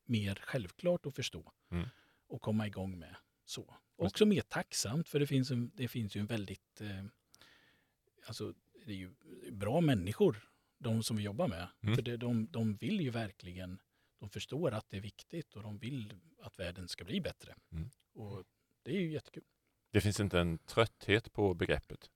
mer 0.04 0.38
självklart 0.42 1.06
att 1.06 1.14
förstå 1.14 1.52
Mm. 1.70 1.88
och 2.28 2.42
komma 2.42 2.66
igång 2.66 2.98
med. 2.98 3.16
så. 3.44 3.74
Också 3.96 4.26
mer 4.26 4.40
tacksamt, 4.40 5.08
för 5.08 5.20
det 5.20 5.26
finns, 5.26 5.50
en, 5.50 5.70
det 5.74 5.88
finns 5.88 6.16
ju 6.16 6.20
en 6.20 6.26
väldigt... 6.26 6.80
Eh, 6.80 7.04
alltså, 8.26 8.54
det 8.86 8.92
är 8.92 8.96
ju 8.96 9.14
bra 9.50 9.80
människor, 9.80 10.48
de 10.78 11.02
som 11.02 11.16
vi 11.16 11.22
jobbar 11.22 11.48
med. 11.48 11.68
Mm. 11.82 11.94
För 11.94 12.02
det, 12.02 12.16
de, 12.16 12.46
de 12.50 12.76
vill 12.76 13.00
ju 13.00 13.10
verkligen, 13.10 13.78
de 14.20 14.30
förstår 14.30 14.72
att 14.72 14.90
det 14.90 14.96
är 14.96 15.00
viktigt 15.00 15.56
och 15.56 15.62
de 15.62 15.78
vill 15.78 16.14
att 16.42 16.58
världen 16.58 16.88
ska 16.88 17.04
bli 17.04 17.20
bättre. 17.20 17.54
Mm. 17.72 17.90
Och 18.14 18.44
det 18.82 18.96
är 18.96 19.00
ju 19.00 19.10
jättekul. 19.10 19.44
Det 19.90 20.00
finns 20.00 20.20
inte 20.20 20.40
en 20.40 20.58
trötthet 20.58 21.32
på 21.32 21.54
begreppet. 21.54 22.10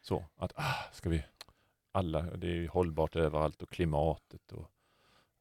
Så 0.00 0.24
att, 0.36 0.52
ah, 0.56 0.92
ska 0.92 1.08
vi 1.08 1.24
alla, 1.92 2.22
det 2.22 2.46
är 2.46 2.54
ju 2.54 2.68
hållbart 2.68 3.16
överallt 3.16 3.62
och 3.62 3.70
klimatet 3.70 4.52
och 4.52 4.70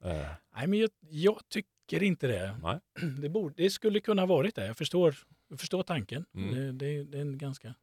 eh, 0.09 0.27
Nej, 0.55 0.67
men 0.67 0.79
jag, 0.79 0.89
jag 0.99 1.49
tycker 1.49 2.03
inte 2.03 2.27
det. 2.27 2.57
nej. 2.61 2.79
Det, 3.21 3.29
borde, 3.29 3.53
det 3.57 3.69
skulle 3.69 3.99
kunna 3.99 4.21
ha 4.21 4.27
varit 4.27 4.55
det. 4.55 4.65
Jag 4.65 4.77
förstår, 4.77 5.15
jag 5.47 5.59
förstår 5.59 5.83
tanken. 5.83 6.25
Mm. 6.35 6.55
Det, 6.55 6.71
det, 6.71 7.03
det 7.03 7.17
är 7.17 7.21
en 7.21 7.37
ganska... 7.37 7.75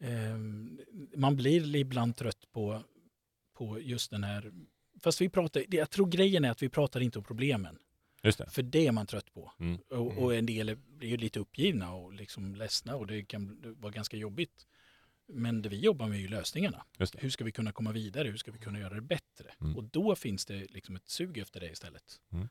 ehm, 0.00 0.80
man 1.16 1.36
blir 1.36 1.76
ibland 1.76 2.16
trött 2.16 2.52
på, 2.52 2.82
på 3.54 3.80
just 3.80 4.10
den 4.10 4.24
här... 4.24 4.52
Fast 5.00 5.20
vi 5.20 5.28
pratar, 5.28 5.64
jag 5.68 5.90
tror 5.90 6.06
grejen 6.06 6.44
är 6.44 6.50
att 6.50 6.62
vi 6.62 6.68
pratar 6.68 7.00
inte 7.00 7.18
om 7.18 7.24
problemen. 7.24 7.78
Det. 8.22 8.50
För 8.50 8.62
det 8.62 8.86
är 8.86 8.92
man 8.92 9.06
trött 9.06 9.32
på. 9.34 9.52
Mm. 9.60 9.80
Och, 9.90 10.18
och 10.18 10.34
en 10.34 10.46
del 10.46 10.76
blir 10.76 11.08
ju 11.08 11.16
lite 11.16 11.40
uppgivna 11.40 11.92
och 11.94 12.12
liksom 12.12 12.54
ledsna 12.54 12.96
och 12.96 13.06
det 13.06 13.24
kan 13.24 13.74
vara 13.80 13.92
ganska 13.92 14.16
jobbigt. 14.16 14.66
Men 15.26 15.62
det 15.62 15.68
vi 15.68 15.78
jobbar 15.80 16.08
med 16.08 16.16
är 16.16 16.20
ju 16.22 16.28
lösningarna. 16.28 16.84
Hur 17.18 17.30
ska 17.30 17.44
vi 17.44 17.52
kunna 17.52 17.72
komma 17.72 17.92
vidare? 17.92 18.28
Hur 18.28 18.36
ska 18.36 18.52
vi 18.52 18.58
kunna 18.58 18.78
göra 18.78 18.94
det 18.94 19.00
bättre? 19.00 19.54
Mm. 19.60 19.76
Och 19.76 19.84
då 19.84 20.14
finns 20.16 20.46
det 20.46 20.72
liksom 20.72 20.96
ett 20.96 21.08
sug 21.08 21.38
efter 21.38 21.60
det 21.60 21.70
istället. 21.70 22.20
Mm. 22.32 22.48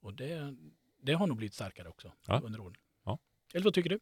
Och 0.00 0.14
det, 0.14 0.56
det 1.02 1.12
har 1.12 1.26
nog 1.26 1.36
blivit 1.36 1.54
starkare 1.54 1.88
också 1.88 2.12
Ja. 2.26 2.40
under 2.44 2.60
åren. 2.60 2.76
Eller 3.54 3.64
vad 3.64 3.74
tycker 3.74 3.90
du? 3.90 3.98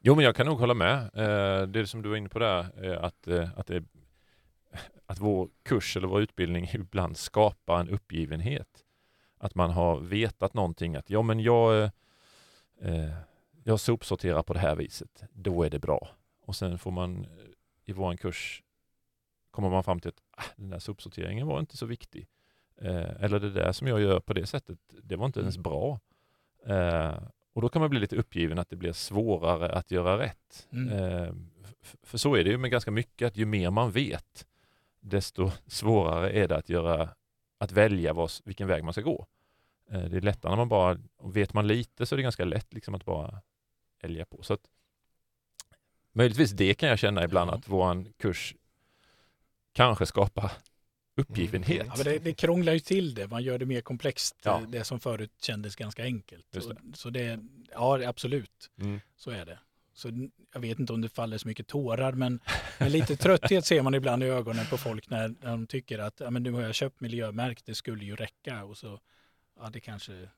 Jo, 0.00 0.14
men 0.14 0.24
jag 0.24 0.36
kan 0.36 0.46
nog 0.46 0.58
hålla 0.58 0.74
med. 0.74 1.10
Eh, 1.14 1.66
det 1.66 1.86
som 1.86 2.02
du 2.02 2.08
var 2.08 2.16
inne 2.16 2.28
på 2.28 2.38
där, 2.38 2.84
eh, 2.84 3.04
att, 3.04 3.26
eh, 3.28 3.58
att, 3.58 3.66
det, 3.66 3.84
att 5.06 5.18
vår 5.20 5.48
kurs 5.62 5.96
eller 5.96 6.08
vår 6.08 6.20
utbildning 6.20 6.68
ibland 6.74 7.16
skapar 7.16 7.80
en 7.80 7.88
uppgivenhet. 7.88 8.84
Att 9.38 9.54
man 9.54 9.70
har 9.70 10.00
vetat 10.00 10.54
någonting, 10.54 10.96
att 10.96 11.10
ja 11.10 11.22
men 11.22 11.40
jag, 11.40 11.90
jag 13.64 13.80
sopsorterar 13.80 14.42
på 14.42 14.52
det 14.52 14.58
här 14.58 14.76
viset, 14.76 15.24
då 15.32 15.62
är 15.62 15.70
det 15.70 15.78
bra. 15.78 16.08
Och 16.42 16.56
sen 16.56 16.78
får 16.78 16.90
man 16.90 17.26
i 17.84 17.92
vår 17.92 18.16
kurs 18.16 18.62
kommer 19.50 19.70
man 19.70 19.84
fram 19.84 20.00
till 20.00 20.08
att 20.08 20.22
ah, 20.30 20.44
den 20.56 20.70
där 20.70 20.78
sopsorteringen 20.78 21.46
var 21.46 21.60
inte 21.60 21.76
så 21.76 21.86
viktig. 21.86 22.28
Eh, 22.80 23.22
eller 23.24 23.40
det 23.40 23.50
där 23.50 23.72
som 23.72 23.86
jag 23.86 24.00
gör 24.00 24.20
på 24.20 24.32
det 24.32 24.46
sättet, 24.46 24.78
det 25.02 25.16
var 25.16 25.26
inte 25.26 25.40
ens 25.40 25.56
Mm. 25.56 25.62
bra. 25.62 26.00
Eh, 26.66 27.18
och 27.58 27.62
då 27.62 27.68
kan 27.68 27.80
man 27.80 27.90
bli 27.90 28.00
lite 28.00 28.16
uppgiven 28.16 28.58
att 28.58 28.70
det 28.70 28.76
blir 28.76 28.92
svårare 28.92 29.72
att 29.72 29.90
göra 29.90 30.18
rätt. 30.18 30.68
Mm. 30.72 30.88
Eh, 30.88 31.32
för 32.02 32.18
så 32.18 32.34
är 32.36 32.44
det 32.44 32.50
ju 32.50 32.58
med 32.58 32.70
ganska 32.70 32.90
mycket, 32.90 33.26
att 33.26 33.36
ju 33.36 33.46
mer 33.46 33.70
man 33.70 33.90
vet, 33.90 34.46
desto 35.00 35.50
svårare 35.66 36.30
är 36.30 36.48
det 36.48 36.56
att, 36.56 36.68
göra, 36.68 37.08
att 37.58 37.72
välja 37.72 38.12
vad, 38.12 38.30
vilken 38.44 38.68
väg 38.68 38.84
man 38.84 38.92
ska 38.92 39.02
gå. 39.02 39.26
Eh, 39.90 40.04
det 40.04 40.16
är 40.16 40.20
lättare 40.20 40.50
när 40.50 40.56
man 40.56 40.68
bara, 40.68 40.98
vet 41.22 41.54
man 41.54 41.66
lite 41.66 42.06
så 42.06 42.14
är 42.14 42.16
det 42.16 42.22
ganska 42.22 42.44
lätt 42.44 42.74
liksom 42.74 42.94
att 42.94 43.04
bara 43.04 43.42
älga 44.00 44.24
på. 44.26 44.42
Så 44.42 44.54
att, 44.54 44.62
möjligtvis 46.12 46.50
det 46.50 46.74
kan 46.74 46.88
jag 46.88 46.98
känna 46.98 47.24
ibland 47.24 47.50
Ja. 47.50 47.54
att 47.54 47.68
våran 47.68 48.12
kurs 48.16 48.54
kanske 49.72 50.06
skapar 50.06 50.52
uppgivenhet. 51.18 51.86
Ja, 51.96 52.04
det, 52.04 52.18
det 52.18 52.34
krånglar 52.34 52.72
ju 52.72 52.78
till 52.78 53.14
det. 53.14 53.28
Man 53.28 53.42
gör 53.42 53.58
det 53.58 53.66
mer 53.66 53.80
komplext. 53.80 54.36
Ja. 54.42 54.62
Det 54.68 54.84
som 54.84 55.00
förut 55.00 55.32
kändes 55.40 55.76
ganska 55.76 56.02
enkelt. 56.02 56.46
Det. 56.50 56.66
Och, 56.66 56.74
så 56.94 57.10
det, 57.10 57.40
ja, 57.72 58.08
absolut. 58.08 58.70
Mm. 58.80 59.00
Så 59.16 59.30
är 59.30 59.44
det. 59.46 59.58
Så 59.98 60.28
jag 60.52 60.60
vet 60.60 60.78
inte 60.78 60.92
om 60.92 61.00
det 61.00 61.08
faller 61.08 61.38
så 61.38 61.48
mycket 61.48 61.66
tårar, 61.66 62.12
men, 62.12 62.40
men 62.78 62.92
lite 62.92 63.16
trötthet 63.16 63.66
ser 63.66 63.82
man 63.82 63.94
ibland 63.94 64.22
i 64.22 64.26
ögonen 64.26 64.66
på 64.66 64.78
folk 64.78 65.10
när, 65.10 65.28
när 65.28 65.50
de 65.50 65.66
tycker 65.66 65.98
att 65.98 66.20
ja, 66.20 66.30
men 66.30 66.42
nu 66.42 66.52
har 66.52 66.62
jag 66.62 66.74
köpt 66.74 67.00
miljömärkt, 67.00 67.66
det 67.66 67.74
skulle 67.74 68.04
ju 68.04 68.16
räcka. 68.16 68.64
Och 68.64 68.78
så, 68.78 69.00
ja, 69.60 69.70
det 69.72 69.80
kanske, 69.80 70.28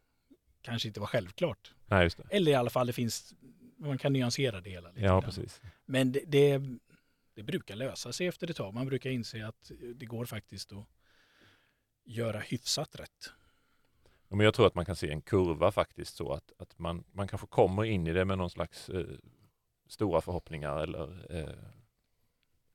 kanske 0.62 0.88
inte 0.88 1.00
var 1.00 1.06
självklart. 1.06 1.74
Nej. 1.86 2.10
Eller 2.30 2.52
i 2.52 2.54
alla 2.54 2.70
fall, 2.70 2.86
det 2.86 2.92
finns, 2.92 3.34
man 3.76 3.98
kan 3.98 4.12
nyansera 4.12 4.60
det 4.60 4.70
hela 4.70 4.88
lite. 4.88 5.00
Ja, 5.00 5.12
grann. 5.12 5.22
precis. 5.22 5.60
Men 5.86 6.12
det, 6.12 6.22
det, 6.26 6.62
det 7.40 7.44
brukar 7.44 7.76
lösa 7.76 8.12
sig 8.12 8.26
efter 8.26 8.50
ett 8.50 8.56
tag. 8.56 8.74
Man 8.74 8.86
brukar 8.86 9.10
inse 9.10 9.46
att 9.46 9.70
det 9.94 10.06
går 10.06 10.24
faktiskt 10.24 10.72
att 10.72 10.86
göra 12.04 12.38
hyfsat 12.38 12.96
rätt. 13.00 13.32
Ja, 14.28 14.36
Men 14.36 14.44
jag 14.44 14.54
tror 14.54 14.66
att 14.66 14.74
man 14.74 14.84
kan 14.84 14.96
se 14.96 15.10
en 15.10 15.22
kurva 15.22 15.72
faktiskt 15.72 16.16
så 16.16 16.32
att, 16.32 16.52
att 16.58 16.78
man, 16.78 17.04
man 17.12 17.28
kanske 17.28 17.46
kommer 17.46 17.84
in 17.84 18.06
i 18.06 18.12
det 18.12 18.24
med 18.24 18.38
någon 18.38 18.50
slags 18.50 18.88
eh, 18.88 19.06
stora 19.88 20.20
förhoppningar 20.20 20.76
eller 20.80 21.36
eh, 21.38 21.54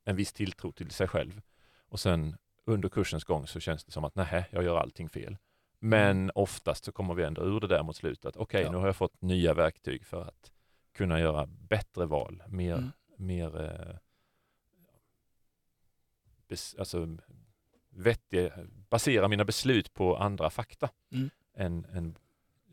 en 0.04 0.16
viss 0.16 0.32
tilltro 0.32 0.72
till 0.72 0.90
sig 0.90 1.08
själv. 1.08 1.40
Och 1.88 2.00
sen 2.00 2.36
under 2.64 2.88
kursens 2.88 3.24
gång 3.24 3.46
så 3.46 3.60
känns 3.60 3.84
det 3.84 3.92
som 3.92 4.04
att 4.04 4.14
nej, 4.14 4.44
jag 4.50 4.64
gör 4.64 4.76
allting 4.76 5.08
fel. 5.08 5.36
Men 5.78 6.30
oftast 6.34 6.84
så 6.84 6.92
kommer 6.92 7.14
vi 7.14 7.22
ändå 7.24 7.42
ur 7.44 7.60
det 7.60 7.66
där 7.66 7.82
mot 7.82 7.96
slutet. 7.96 8.36
Okej, 8.36 8.62
Ja. 8.62 8.70
nu 8.70 8.76
har 8.76 8.86
jag 8.86 8.96
fått 8.96 9.22
nya 9.22 9.54
verktyg 9.54 10.06
för 10.06 10.22
att 10.22 10.52
kunna 10.92 11.20
göra 11.20 11.46
bättre 11.46 12.06
val, 12.06 12.42
mer, 12.48 12.74
Mm. 12.76 12.90
mer 13.16 13.60
eh, 13.62 13.96
alltså, 16.78 17.18
vettiga, 17.88 18.52
basera 18.88 19.28
mina 19.28 19.44
beslut 19.44 19.94
på 19.94 20.16
andra 20.16 20.50
fakta 20.50 20.90
Mm. 21.12 21.30
än, 21.54 21.84
än, 21.84 22.18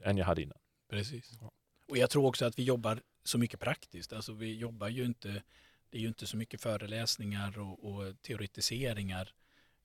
än 0.03 0.18
jag 0.18 0.25
hade 0.25 0.42
innan. 0.42 0.58
Precis. 0.89 1.38
Ja. 1.42 1.51
Och 1.88 1.98
jag 1.98 2.10
tror 2.10 2.25
också 2.25 2.46
att 2.46 2.60
vi 2.60 2.63
jobbar 2.63 3.01
så 3.24 3.38
mycket 3.38 3.60
praktiskt. 3.60 4.13
Alltså 4.13 4.34
vi 4.34 4.56
jobbar 4.58 4.88
ju 4.88 5.06
inte, 5.06 5.44
det 5.89 5.98
är 5.98 6.01
ju 6.01 6.08
inte 6.08 6.27
så 6.27 6.38
mycket 6.38 6.62
föreläsningar 6.62 7.60
och, 7.60 7.86
och 7.86 8.22
teoretiseringar. 8.22 9.34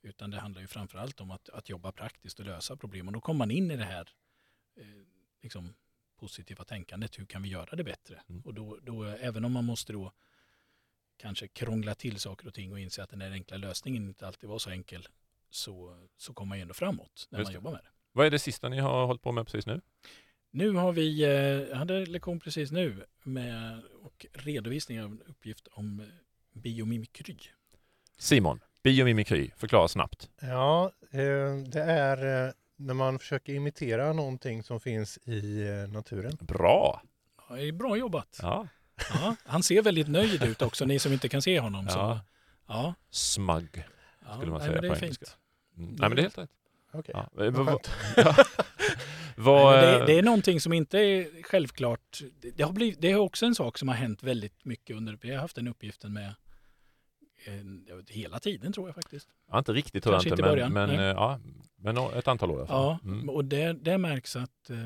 Utan 0.02 0.30
det 0.30 0.40
handlar 0.40 0.61
ju 0.61 0.66
framförallt 0.66 1.21
om 1.21 1.30
att, 1.30 1.49
att 1.49 1.68
jobba 1.68 1.92
praktiskt 1.92 2.38
och 2.40 2.47
lösa 2.47 2.76
problem. 2.76 3.07
Och 3.07 3.12
då 3.12 3.21
kommer 3.21 3.38
man 3.38 3.50
in 3.50 3.71
i 3.71 3.76
det 3.76 3.85
här 3.85 4.11
eh, 4.76 4.85
liksom, 5.42 5.75
positiva 6.16 6.64
tänkandet. 6.64 7.18
Hur 7.18 7.26
kan 7.26 7.42
vi 7.42 7.49
göra 7.49 7.76
det 7.76 7.85
bättre? 7.85 8.23
Mm. 8.28 8.42
Och 8.42 8.54
då, 8.54 8.78
då, 8.83 9.04
även 9.04 9.45
om 9.45 9.52
man 9.52 9.64
måste 9.64 9.92
då 9.92 10.12
kanske 11.18 11.48
krångla 11.48 11.94
till 11.94 12.18
saker 12.18 12.46
och 12.46 12.54
ting 12.54 12.72
och 12.72 12.80
inse 12.80 13.02
att 13.02 13.10
den 13.10 13.20
här 13.20 13.30
enkla 13.30 13.56
lösningen 13.56 14.08
inte 14.08 14.26
alltid 14.26 14.48
var 14.48 14.58
så 14.58 14.70
enkel. 14.70 15.08
Så, 15.50 15.98
så 16.16 16.32
kommer 16.32 16.48
man 16.48 16.58
ju 16.58 16.62
ändå 16.62 16.75
framåt 16.75 17.26
när 17.30 17.38
Just 17.38 17.48
man 17.48 17.54
jobbar 17.54 17.70
med 17.70 17.80
det. 17.80 17.88
Vad 18.12 18.26
är 18.26 18.30
det 18.30 18.38
sista 18.38 18.68
ni 18.68 18.78
har 18.78 19.06
hållit 19.06 19.22
på 19.22 19.32
med 19.32 19.46
precis 19.46 19.66
nu? 19.66 19.80
Nu 20.50 20.72
har 20.72 20.92
vi, 20.92 21.22
eh, 21.22 21.30
jag 21.30 21.76
hade 21.76 22.06
lektion 22.06 22.40
precis 22.40 22.70
nu 22.70 23.04
med 23.22 23.82
och 24.02 24.26
redovisning 24.32 25.02
av 25.02 25.10
en 25.10 25.22
uppgift 25.26 25.66
om 25.66 26.00
eh, 26.00 26.06
biomimikry. 26.52 27.37
Simon, 28.18 28.60
biomimikry, 28.82 29.50
förklara 29.56 29.88
snabbt. 29.88 30.30
Ja, 30.40 30.92
eh, 31.10 31.56
det 31.66 31.82
är 31.82 32.52
när 32.76 32.94
man 32.94 33.18
försöker 33.18 33.52
imitera 33.52 34.12
någonting 34.12 34.62
som 34.62 34.80
finns 34.80 35.18
i 35.18 35.64
naturen. 35.88 36.38
Bra! 36.40 37.02
Ja, 37.48 37.56
det 37.56 37.68
är 37.68 37.72
bra 37.72 37.96
jobbat. 37.96 38.38
Ja. 38.42 38.68
Ja, 39.10 39.36
han 39.44 39.62
ser 39.62 39.82
väldigt 39.82 40.08
nöjd 40.08 40.42
ut 40.42 40.62
också, 40.62 40.84
ni 40.84 40.98
som 40.98 41.12
inte 41.12 41.28
kan 41.28 41.42
se 41.42 41.60
honom. 41.60 41.88
Så, 41.88 41.98
Ja. 41.98 42.20
ja, 42.68 42.94
Smug. 43.10 43.84
ja, 44.26 44.34
Skulle 44.36 44.50
man 44.50 44.58
nej, 44.60 44.68
säga 44.68 44.72
men 44.72 44.82
det 44.82 44.88
är 44.88 44.90
på 44.90 44.94
fint. 44.94 45.02
engelska. 45.02 45.26
Mm. 45.76 45.90
Nej 45.90 46.08
men 46.08 46.16
det 46.16 46.20
är 46.20 46.22
helt 46.22 46.38
rätt. 46.38 46.50
Okej. 46.92 47.14
Ja. 47.14 47.28
Vad 47.32 47.46
ja. 48.16 49.70
Nej, 49.82 49.94
eh, 49.94 49.98
det, 50.00 50.06
det 50.06 50.18
är 50.18 50.22
någonting 50.22 50.60
som 50.60 50.72
inte 50.72 50.98
är 50.98 51.42
självklart. 51.42 52.20
Det, 52.40 52.50
det, 52.50 52.62
har 52.62 52.72
blivit, 52.72 53.00
det 53.00 53.10
är 53.10 53.16
också 53.16 53.46
en 53.46 53.54
sak 53.54 53.78
som 53.78 53.88
har 53.88 53.94
hänt 53.94 54.22
väldigt 54.22 54.64
mycket 54.64 54.96
under, 54.96 55.18
vi 55.20 55.30
har 55.34 55.40
haft 55.40 55.56
den 55.56 55.68
uppgiften 55.68 56.12
med 56.12 56.34
eh, 57.46 57.96
vet, 57.96 58.10
hela 58.10 58.38
tiden 58.38 58.72
tror 58.72 58.88
jag 58.88 58.94
faktiskt. 58.94 59.28
ja, 59.50 59.58
inte 59.58 59.72
riktigt 59.72 60.02
tror 60.04 60.14
jag 60.14 60.24
inte, 60.26 60.42
men, 60.42 60.50
början, 60.50 60.72
men, 60.72 60.88
nej. 60.88 60.98
eh, 60.98 61.04
ja, 61.04 61.40
men 61.76 61.96
ett 61.98 62.28
antal 62.28 62.50
år. 62.50 62.66
Ja, 62.68 62.98
Mm. 63.04 63.28
och 63.30 63.44
det, 63.44 63.72
det 63.72 63.98
märks 63.98 64.36
att 64.36 64.70
eh, 64.70 64.76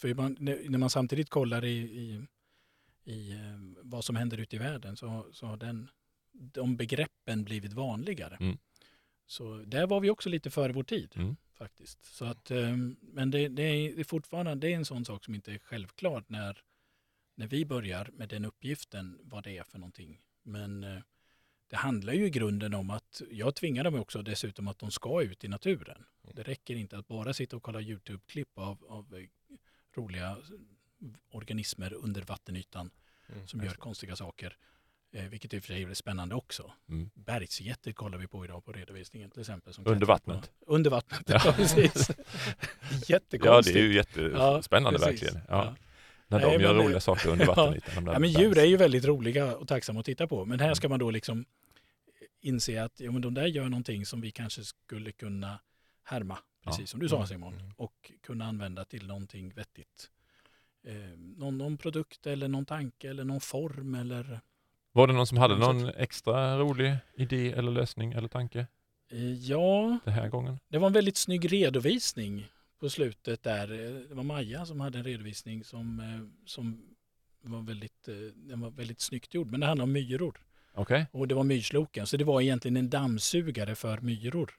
för 0.00 0.14
man, 0.14 0.36
när 0.40 0.58
när 0.70 0.78
man 0.78 0.90
samtidigt 0.90 1.30
kollar 1.30 1.64
i, 1.64 1.78
i, 1.78 2.26
i 3.04 3.32
eh, 3.32 3.38
vad 3.82 4.04
som 4.04 4.16
händer 4.16 4.38
ute 4.38 4.56
i 4.56 4.58
världen 4.58 4.96
så, 4.96 5.26
så 5.32 5.46
har 5.46 5.56
den, 5.56 5.90
de 6.32 6.76
begreppen 6.76 7.44
blivit 7.44 7.72
vanligare. 7.72 8.36
Mm. 8.40 8.58
Så 9.26 9.56
där 9.56 9.86
var 9.86 10.00
vi 10.00 10.10
också 10.10 10.28
lite 10.28 10.50
före 10.50 10.72
vår 10.72 10.84
tid 10.84 11.12
Mm. 11.16 11.36
faktiskt. 11.54 12.04
Så 12.04 12.24
att, 12.24 12.50
eh, 12.50 12.76
men 13.00 13.30
det, 13.30 13.48
det, 13.48 13.62
är, 13.62 14.04
fortfarande 14.04 14.54
det 14.54 14.72
är 14.72 14.76
en 14.76 14.84
sån 14.84 15.04
sak 15.04 15.24
som 15.24 15.34
inte 15.34 15.52
är 15.52 15.58
självklart 15.58 16.28
när, 16.28 16.62
när 17.34 17.46
vi 17.46 17.64
börjar 17.64 18.10
med 18.12 18.28
den 18.28 18.44
uppgiften, 18.44 19.18
vad 19.22 19.44
det 19.44 19.58
är 19.58 19.64
för 19.64 19.78
någonting. 19.78 20.20
Men 20.42 20.84
eh, 20.84 21.00
det 21.68 21.76
handlar 21.76 22.12
ju 22.12 22.26
i 22.26 22.30
grunden 22.30 22.74
om 22.74 22.90
att 22.90 23.22
jag 23.30 23.54
tvingar 23.54 23.84
dem 23.84 23.94
också 23.94 24.22
dessutom 24.22 24.68
att 24.68 24.78
de 24.78 24.90
ska 24.90 25.22
ut 25.22 25.44
i 25.44 25.48
naturen. 25.48 26.04
Det 26.34 26.42
räcker 26.42 26.76
inte 26.76 26.98
att 26.98 27.08
bara 27.08 27.34
sitta 27.34 27.56
och 27.56 27.62
kolla 27.62 27.80
Youtube-klipp 27.80 28.58
av, 28.58 28.84
av 28.88 29.14
eh, 29.14 29.26
roliga 29.96 30.36
organismer 31.30 31.92
under 31.94 32.22
vattenytan 32.22 32.90
Mm, 33.34 33.46
som 33.46 33.64
gör 33.64 33.70
konstiga 33.74 34.16
saker. 34.16 34.56
Eh, 35.12 35.24
vilket 35.24 35.54
i 35.54 35.58
och 35.58 35.62
för 35.62 35.72
sig 35.74 35.82
är 35.82 35.94
spännande 35.94 36.34
också. 36.34 36.72
Mm. 36.88 37.10
Bergsgetter 37.14 37.92
kollar 37.92 38.18
vi 38.18 38.26
på 38.26 38.44
idag 38.44 38.64
på 38.64 38.72
redovisningen 38.72 39.30
till 39.30 39.40
exempel. 39.40 39.72
Som 39.74 39.86
Under 39.86 40.06
vattnet. 40.06 40.40
På, 40.66 40.72
under 40.74 40.90
vattnet, 40.90 41.22
Ja. 41.26 41.40
ja 41.44 41.52
precis. 41.52 42.10
Ja, 42.90 42.98
Jättekonstigt. 43.06 43.74
det 43.74 43.80
är 43.80 43.84
ju 43.84 43.94
jättespännande 43.94 44.98
Ja, 45.02 45.06
verkligen. 45.06 45.34
Ja. 45.34 45.42
Ja. 45.48 45.76
När 46.26 46.40
de 46.40 46.46
Nej, 46.46 46.60
gör 46.62 46.74
men 46.74 46.84
roliga 46.84 47.00
saker 47.00 47.28
under 47.28 47.44
Ja. 47.46 47.54
vattenytan. 47.54 48.06
Ja, 48.06 48.18
men 48.18 48.30
djur 48.30 48.58
är 48.58 48.64
ju 48.64 48.76
väldigt 48.76 49.04
roliga 49.04 49.56
och 49.56 49.68
tacksamma 49.68 50.00
att 50.00 50.06
titta 50.06 50.26
på. 50.26 50.44
Men 50.44 50.54
Mm. 50.60 50.66
här 50.66 50.74
ska 50.74 50.88
man 50.88 50.98
då 50.98 51.10
liksom 51.10 51.44
inse 52.40 52.82
att 52.84 53.00
ja, 53.00 53.10
men 53.12 53.22
de 53.22 53.34
där 53.34 53.46
gör 53.46 53.64
någonting 53.68 54.06
som 54.06 54.20
vi 54.20 54.30
kanske 54.30 54.64
skulle 54.64 55.12
kunna 55.12 55.58
härma, 56.04 56.38
precis 56.64 56.80
Ja. 56.80 56.86
som 56.86 57.00
du 57.00 57.08
sa 57.08 57.16
Mm. 57.16 57.26
Simon, 57.28 57.54
Mm. 57.54 57.72
och 57.76 58.12
kunna 58.22 58.44
använda 58.44 58.84
till 58.84 59.06
någonting 59.06 59.52
vettigt. 59.54 60.10
Eh, 60.86 60.94
någon, 61.18 61.58
någon 61.58 61.76
produkt 61.76 62.26
eller 62.26 62.48
någon 62.48 62.64
tanke 62.64 63.10
eller 63.10 63.24
någon 63.24 63.40
form 63.40 63.94
eller 63.94 64.40
Var 64.92 65.06
det 65.06 65.12
någon 65.12 65.26
som 65.26 65.38
hade 65.38 65.56
någon 65.58 65.88
extra 65.88 66.58
rolig 66.58 66.96
idé 67.16 67.52
eller 67.52 67.72
lösning 67.72 68.12
eller 68.12 68.28
tanke 68.28 68.66
eh, 69.10 69.32
ja, 69.32 69.98
den 70.04 70.14
här 70.14 70.28
gången? 70.28 70.58
det 70.68 70.78
var 70.78 70.86
en 70.86 70.92
väldigt 70.92 71.16
snygg 71.16 71.52
redovisning 71.52 72.46
på 72.80 72.88
slutet 72.90 73.42
där. 73.42 73.72
Eh, 73.72 74.08
Det 74.08 74.14
var 74.14 74.22
Maja 74.22 74.66
som 74.66 74.80
hade 74.80 74.98
en 74.98 75.04
redovisning 75.04 75.64
som, 75.64 76.00
eh, 76.00 76.46
som 76.46 76.82
var 77.42 77.60
väldigt, 77.62 78.02
den 78.34 78.60
var 78.60 78.70
väldigt 78.70 79.00
snyggt 79.00 79.34
gjord. 79.34 79.46
Men 79.50 79.60
det 79.60 79.66
handlar 79.66 79.82
om 79.82 79.92
myror. 79.92 80.40
Okej. 80.74 81.06
Och 81.12 81.28
det 81.28 81.34
var 81.34 81.44
myrsloken, 81.44 82.06
så 82.06 82.16
det 82.16 82.24
var 82.24 82.40
egentligen 82.40 82.76
en 82.76 82.90
dammsugare 82.90 83.74
för 83.74 83.98
myror. 84.00 84.50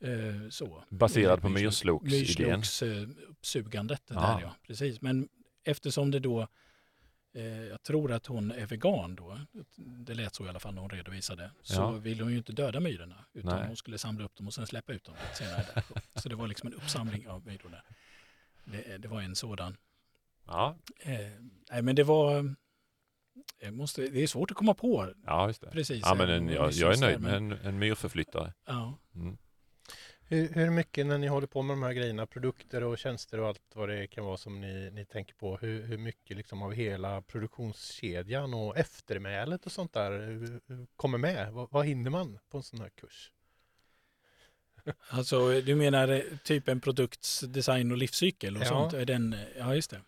Eh, 0.00 0.48
så. 0.50 0.84
Baserad 0.88 1.40
på 1.40 1.48
Myrslo- 1.48 2.00
myrsloksidén. 2.02 2.58
Myrslokssugandet. 2.58 4.02
Ja. 4.08 4.14
Där 4.14 4.40
ja, 4.42 4.54
precis. 4.66 5.00
Men 5.02 5.28
eftersom 5.66 6.10
det 6.10 6.18
då, 6.18 6.48
eh, 7.34 7.44
jag 7.46 7.82
tror 7.82 8.12
att 8.12 8.26
hon 8.26 8.50
är 8.50 8.66
vegan 8.66 9.16
då, 9.16 9.38
det 9.76 10.14
lät 10.14 10.34
så 10.34 10.46
i 10.46 10.48
alla 10.48 10.58
fall 10.60 10.74
när 10.74 10.80
hon 10.80 10.90
redovisade, 10.90 11.50
så 11.62 11.74
Ja. 11.74 11.90
vill 11.90 12.20
hon 12.20 12.30
ju 12.30 12.36
inte 12.36 12.52
döda 12.52 12.80
myrorna, 12.80 13.24
utan 13.32 13.58
Nej. 13.58 13.66
hon 13.66 13.76
skulle 13.76 13.98
samla 13.98 14.24
upp 14.24 14.36
dem 14.36 14.46
och 14.46 14.54
sen 14.54 14.66
släppa 14.66 14.92
ut 14.92 15.04
dem 15.04 15.14
senare. 15.34 15.64
Där. 15.74 15.82
Så 16.20 16.28
det 16.28 16.34
var 16.34 16.46
liksom 16.48 16.66
en 16.66 16.74
uppsamling 16.74 17.28
av 17.28 17.46
myror 17.46 17.70
där. 17.70 17.82
Det, 18.64 18.98
det 18.98 19.08
var 19.08 19.22
en 19.22 19.36
sådan. 19.36 19.76
Ja, 20.46 20.76
Eh, 20.98 21.18
nej 21.70 21.82
men 21.82 21.96
det 21.96 22.04
var, 22.04 22.54
måste, 23.70 24.08
det 24.08 24.22
är 24.22 24.26
svårt 24.26 24.50
att 24.50 24.56
komma 24.56 24.74
på 24.74 25.12
ja, 25.26 25.46
just 25.48 25.60
det. 25.60 25.70
precis. 25.70 26.02
Ja, 26.04 26.14
men 26.14 26.30
en, 26.30 26.48
jag, 26.48 26.72
jag 26.72 26.92
är 26.92 27.00
nöjd 27.00 27.20
med 27.20 27.34
en, 27.34 27.52
en 27.52 27.78
myrförflyttare. 27.78 28.52
Ja. 28.66 28.98
Mm. 29.14 29.36
Hur, 30.28 30.48
hur 30.48 30.70
mycket 30.70 31.06
när 31.06 31.18
ni 31.18 31.26
håller 31.26 31.46
på 31.46 31.62
med 31.62 31.76
de 31.76 31.82
här 31.82 31.92
grejerna, 31.92 32.26
produkter 32.26 32.82
och 32.84 32.98
tjänster 32.98 33.40
och 33.40 33.48
allt 33.48 33.62
vad 33.74 33.88
det 33.88 34.06
kan 34.06 34.24
vara 34.24 34.36
som 34.36 34.60
ni, 34.60 34.90
ni 34.90 35.04
tänker 35.04 35.34
på, 35.34 35.56
hur, 35.56 35.82
hur 35.82 35.98
mycket 35.98 36.36
liksom 36.36 36.62
av 36.62 36.72
hela 36.72 37.22
produktionskedjan 37.22 38.54
och 38.54 38.76
eftermälet 38.78 39.66
och 39.66 39.72
sånt 39.72 39.92
där 39.92 40.10
hur 40.10 40.86
kommer 40.96 41.18
med? 41.18 41.52
Vad, 41.52 41.68
vad 41.70 41.86
hinner 41.86 42.10
man 42.10 42.38
på 42.50 42.56
en 42.56 42.62
sån 42.62 42.80
här 42.80 42.88
kurs? 42.90 43.32
Alltså 45.08 45.60
du 45.60 45.74
menar 45.74 46.08
eh, 46.08 46.20
typ 46.44 46.68
en 46.68 46.80
produkts 46.80 47.40
design 47.40 47.90
och 47.92 47.96
livscykel 47.98 48.56
och 48.56 48.62
Ja. 48.62 48.66
sånt? 48.68 48.92
Är 48.92 49.04
den, 49.06 49.36
ja 49.58 49.74
just 49.74 49.90
det. 49.90 50.00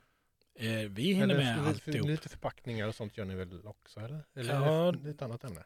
Eh, 0.54 0.88
vi 0.90 1.02
hinner 1.02 1.24
Eller 1.24 1.36
med 1.36 1.56
för- 1.58 1.66
alltihop. 1.66 2.08
Lite 2.08 2.28
förpackningar 2.28 2.88
och 2.88 2.94
sånt 2.94 3.16
gör 3.16 3.24
ni 3.24 3.34
väl 3.34 3.66
också 3.66 4.00
eller? 4.00 4.24
Eller 4.34 4.54
Ja. 4.54 4.94
ett 5.10 5.22
annat 5.22 5.44
ämne? 5.44 5.64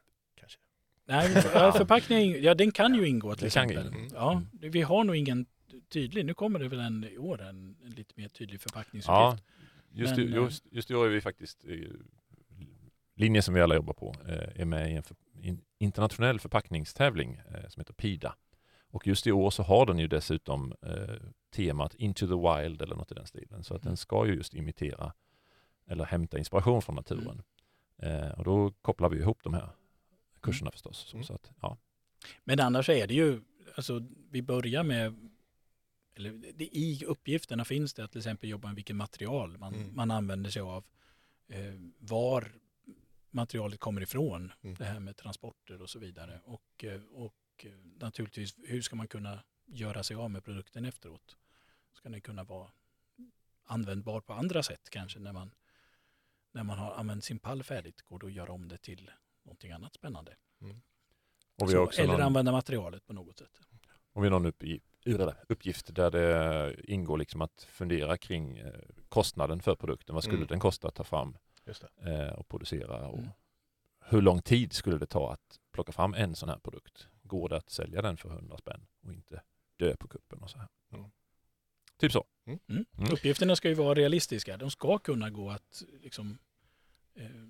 Nej, 1.04 1.42
ja, 1.54 1.72
förpackningen, 1.72 2.42
ja 2.42 2.54
den 2.54 2.72
kan 2.72 2.94
ju 2.94 3.08
ingå 3.08 3.34
till 3.34 3.46
exempel. 3.46 3.86
ingå. 3.86 4.14
Ja, 4.14 4.42
vi 4.52 4.82
har 4.82 5.04
nog 5.04 5.16
ingen 5.16 5.46
tydlig, 5.88 6.26
nu 6.26 6.34
kommer 6.34 6.58
det 6.58 6.68
väl 6.68 6.80
en 6.80 7.04
i 7.04 7.18
år 7.18 7.42
en, 7.42 7.76
en 7.84 7.90
lite 7.90 8.12
mer 8.16 8.28
tydlig 8.28 8.54
Ja, 8.54 8.58
förpackningsuppgift. 8.58 9.44
just, 9.92 10.16
Men, 10.16 10.28
eh, 10.28 10.34
just, 10.34 10.66
just 10.72 10.90
i 10.90 10.94
år 10.94 11.06
är 11.06 11.10
vi 11.10 11.20
faktiskt, 11.20 11.64
eh, 11.64 11.76
linjen 13.14 13.42
som 13.42 13.54
vi 13.54 13.60
alla 13.60 13.74
jobbar 13.74 13.94
på, 13.94 14.14
eh, 14.28 14.60
är 14.60 14.64
med 14.64 14.92
i 14.92 14.94
en 14.94 15.02
för, 15.02 15.16
in, 15.40 15.60
internationell 15.78 16.40
förpackningstävling 16.40 17.40
som 17.68 17.80
heter 17.80 17.94
PIDA. 17.94 18.34
Och 18.90 19.06
just 19.06 19.26
i 19.26 19.32
år 19.32 19.50
så 19.50 19.62
har 19.62 19.86
den 19.86 19.98
ju 19.98 20.06
dessutom 20.06 20.74
temat 21.54 21.94
Into 21.94 22.26
the 22.26 22.34
Wild 22.34 22.82
eller 22.82 22.96
något 22.96 23.12
i 23.12 23.14
den 23.14 23.26
stilen. 23.26 23.64
Så 23.64 23.74
att 23.74 23.82
den 23.82 23.96
ska 23.96 24.26
ju 24.26 24.34
just 24.34 24.54
imitera 24.54 25.12
eller 25.86 26.04
hämta 26.04 26.38
inspiration 26.38 26.82
från 26.82 26.94
naturen. 26.94 27.42
Eh, 27.98 28.28
och 28.30 28.44
då 28.44 28.72
kopplar 28.82 29.08
vi 29.08 29.18
ihop 29.18 29.38
de 29.42 29.54
här 29.54 29.68
kurserna 30.42 30.70
förstås. 30.70 30.98
Så, 30.98 31.16
Mm. 31.16 31.24
så 31.24 31.34
att, 31.34 31.50
ja. 31.60 31.78
Men 32.44 32.60
annars 32.60 32.88
är 32.88 33.06
det 33.06 33.14
ju, 33.14 33.40
alltså 33.76 34.02
vi 34.30 34.42
börjar 34.42 34.82
med, 34.84 35.30
eller 36.14 36.32
det, 36.32 36.64
i 36.76 37.04
uppgifterna 37.06 37.64
finns 37.64 37.94
det 37.94 38.04
att 38.04 38.10
till 38.12 38.18
exempel 38.20 38.50
jobba 38.50 38.68
med 38.68 38.74
vilket 38.76 38.96
material 38.96 39.58
man, 39.58 39.74
Mm. 39.74 39.94
man 39.96 40.10
använder 40.10 40.50
sig 40.50 40.62
av, 40.62 40.84
eh, 41.48 41.74
var 41.98 42.52
materialet 43.30 43.80
kommer 43.80 44.00
ifrån, 44.00 44.52
Mm. 44.62 44.74
det 44.76 44.84
här 44.84 45.00
med 45.00 45.16
transporter 45.16 45.82
och 45.82 45.90
så 45.90 45.98
vidare. 45.98 46.40
Och, 46.44 46.84
eh, 46.84 47.02
och 47.02 47.34
eh, 47.64 47.72
naturligtvis 48.00 48.54
hur 48.66 48.82
ska 48.82 48.96
man 48.96 49.08
kunna 49.08 49.44
göra 49.66 50.02
sig 50.02 50.16
av 50.16 50.30
med 50.30 50.44
produkten 50.44 50.84
efteråt? 50.84 51.36
Ska 51.92 52.08
den 52.08 52.20
kunna 52.20 52.44
vara 52.44 52.70
användbar 53.64 54.20
på 54.20 54.32
andra 54.32 54.62
sätt 54.62 54.90
kanske 54.90 55.18
när 55.18 55.32
man, 55.32 55.54
när 56.52 56.62
man 56.64 56.78
har 56.78 56.92
använt 56.94 57.24
sin 57.24 57.38
pall 57.38 57.62
färdigt, 57.62 58.02
går 58.02 58.18
det 58.18 58.26
att 58.26 58.32
göra 58.32 58.52
om 58.52 58.68
det 58.68 58.78
till 58.78 59.10
någonting 59.44 59.70
annat 59.72 59.94
spännande. 59.94 60.36
Har 61.60 61.66
Så, 61.66 62.02
eller 62.02 62.12
någon, 62.12 62.22
använda 62.22 62.52
materialet 62.52 63.06
på 63.06 63.12
något 63.12 63.38
sätt. 63.38 63.60
och 64.12 64.24
vi 64.24 64.28
har 64.28 64.40
någon 64.40 64.52
uppgift 65.48 65.94
där 65.94 66.10
det 66.10 66.76
ingår 66.84 67.18
liksom 67.18 67.40
att 67.42 67.66
fundera 67.70 68.18
kring 68.18 68.58
eh, 68.58 68.72
kostnaden 69.08 69.60
för 69.62 69.74
produkten. 69.76 70.14
Vad 70.14 70.24
skulle 70.24 70.36
Mm. 70.36 70.48
den 70.48 70.60
kosta 70.60 70.88
att 70.88 70.94
ta 70.94 71.04
fram 71.04 71.36
eh, 72.06 72.28
och 72.32 72.48
producera? 72.48 73.08
Och 73.08 73.18
Mm. 73.18 73.30
Hur 74.04 74.22
lång 74.22 74.42
tid 74.42 74.72
skulle 74.72 74.98
det 74.98 75.06
ta 75.06 75.32
att 75.32 75.60
plocka 75.72 75.92
fram 75.92 76.14
en 76.14 76.34
sån 76.34 76.48
här 76.48 76.58
produkt? 76.58 77.08
Går 77.22 77.48
det 77.48 77.56
att 77.56 77.70
sälja 77.70 78.02
den 78.02 78.16
för 78.16 78.28
100 78.28 78.56
spänn 78.58 78.86
och 79.02 79.12
inte 79.12 79.42
dö 79.76 79.96
på 79.96 80.08
kuppen 80.08 80.42
och 80.42 80.50
så 80.50 80.58
här? 80.58 80.68
Mm. 80.92 81.10
Typ 81.98 82.12
så. 82.12 82.24
Mm. 82.46 82.58
Mm. 82.68 82.84
Uppgifterna 83.12 83.56
ska 83.56 83.68
ju 83.68 83.74
vara 83.74 83.94
realistiska. 83.94 84.56
De 84.56 84.70
ska 84.70 84.98
kunna 84.98 85.30
gå 85.30 85.50
att, 85.50 85.82
liksom, 86.00 86.38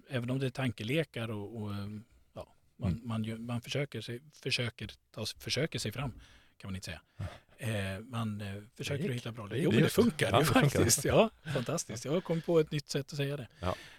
även 0.09 0.31
om 0.31 0.38
det 0.38 0.46
är 0.46 0.51
tankelekar 0.51 1.31
och, 1.31 1.62
och 1.62 1.72
eh, 1.75 1.88
ja, 2.35 2.55
man, 2.77 2.92
Mm. 2.92 3.07
man, 3.09 3.46
man 3.46 3.61
försöker, 3.61 4.01
sig, 4.01 4.20
försöker, 4.33 4.90
ta, 5.11 5.27
försöker 5.38 5.79
sig 5.79 5.92
fram, 5.92 6.12
kan 6.57 6.68
man 6.68 6.75
inte 6.75 6.85
säga. 6.85 7.01
Eh, 7.59 8.01
man 8.01 8.40
eh, 8.40 8.62
försöker 8.75 9.09
att 9.09 9.14
hitta 9.16 9.33
bra 9.33 9.46
Det 9.48 9.59
Jo, 9.59 9.70
men 9.72 9.83
det 9.83 9.88
funkar 9.88 10.31
Ja, 10.31 10.38
ju 10.38 10.40
det 10.40 10.46
funkar. 10.53 10.68
faktiskt. 10.70 11.05
Ja, 11.05 11.31
fantastiskt. 11.55 12.05
Jag 12.05 12.12
har 12.12 12.20
kommit 12.20 12.46
på 12.46 12.61
ett 12.61 12.70
nytt 12.70 12.88
sätt 12.88 13.07
att 13.12 13.16
säga 13.16 13.37
det. 13.37 13.48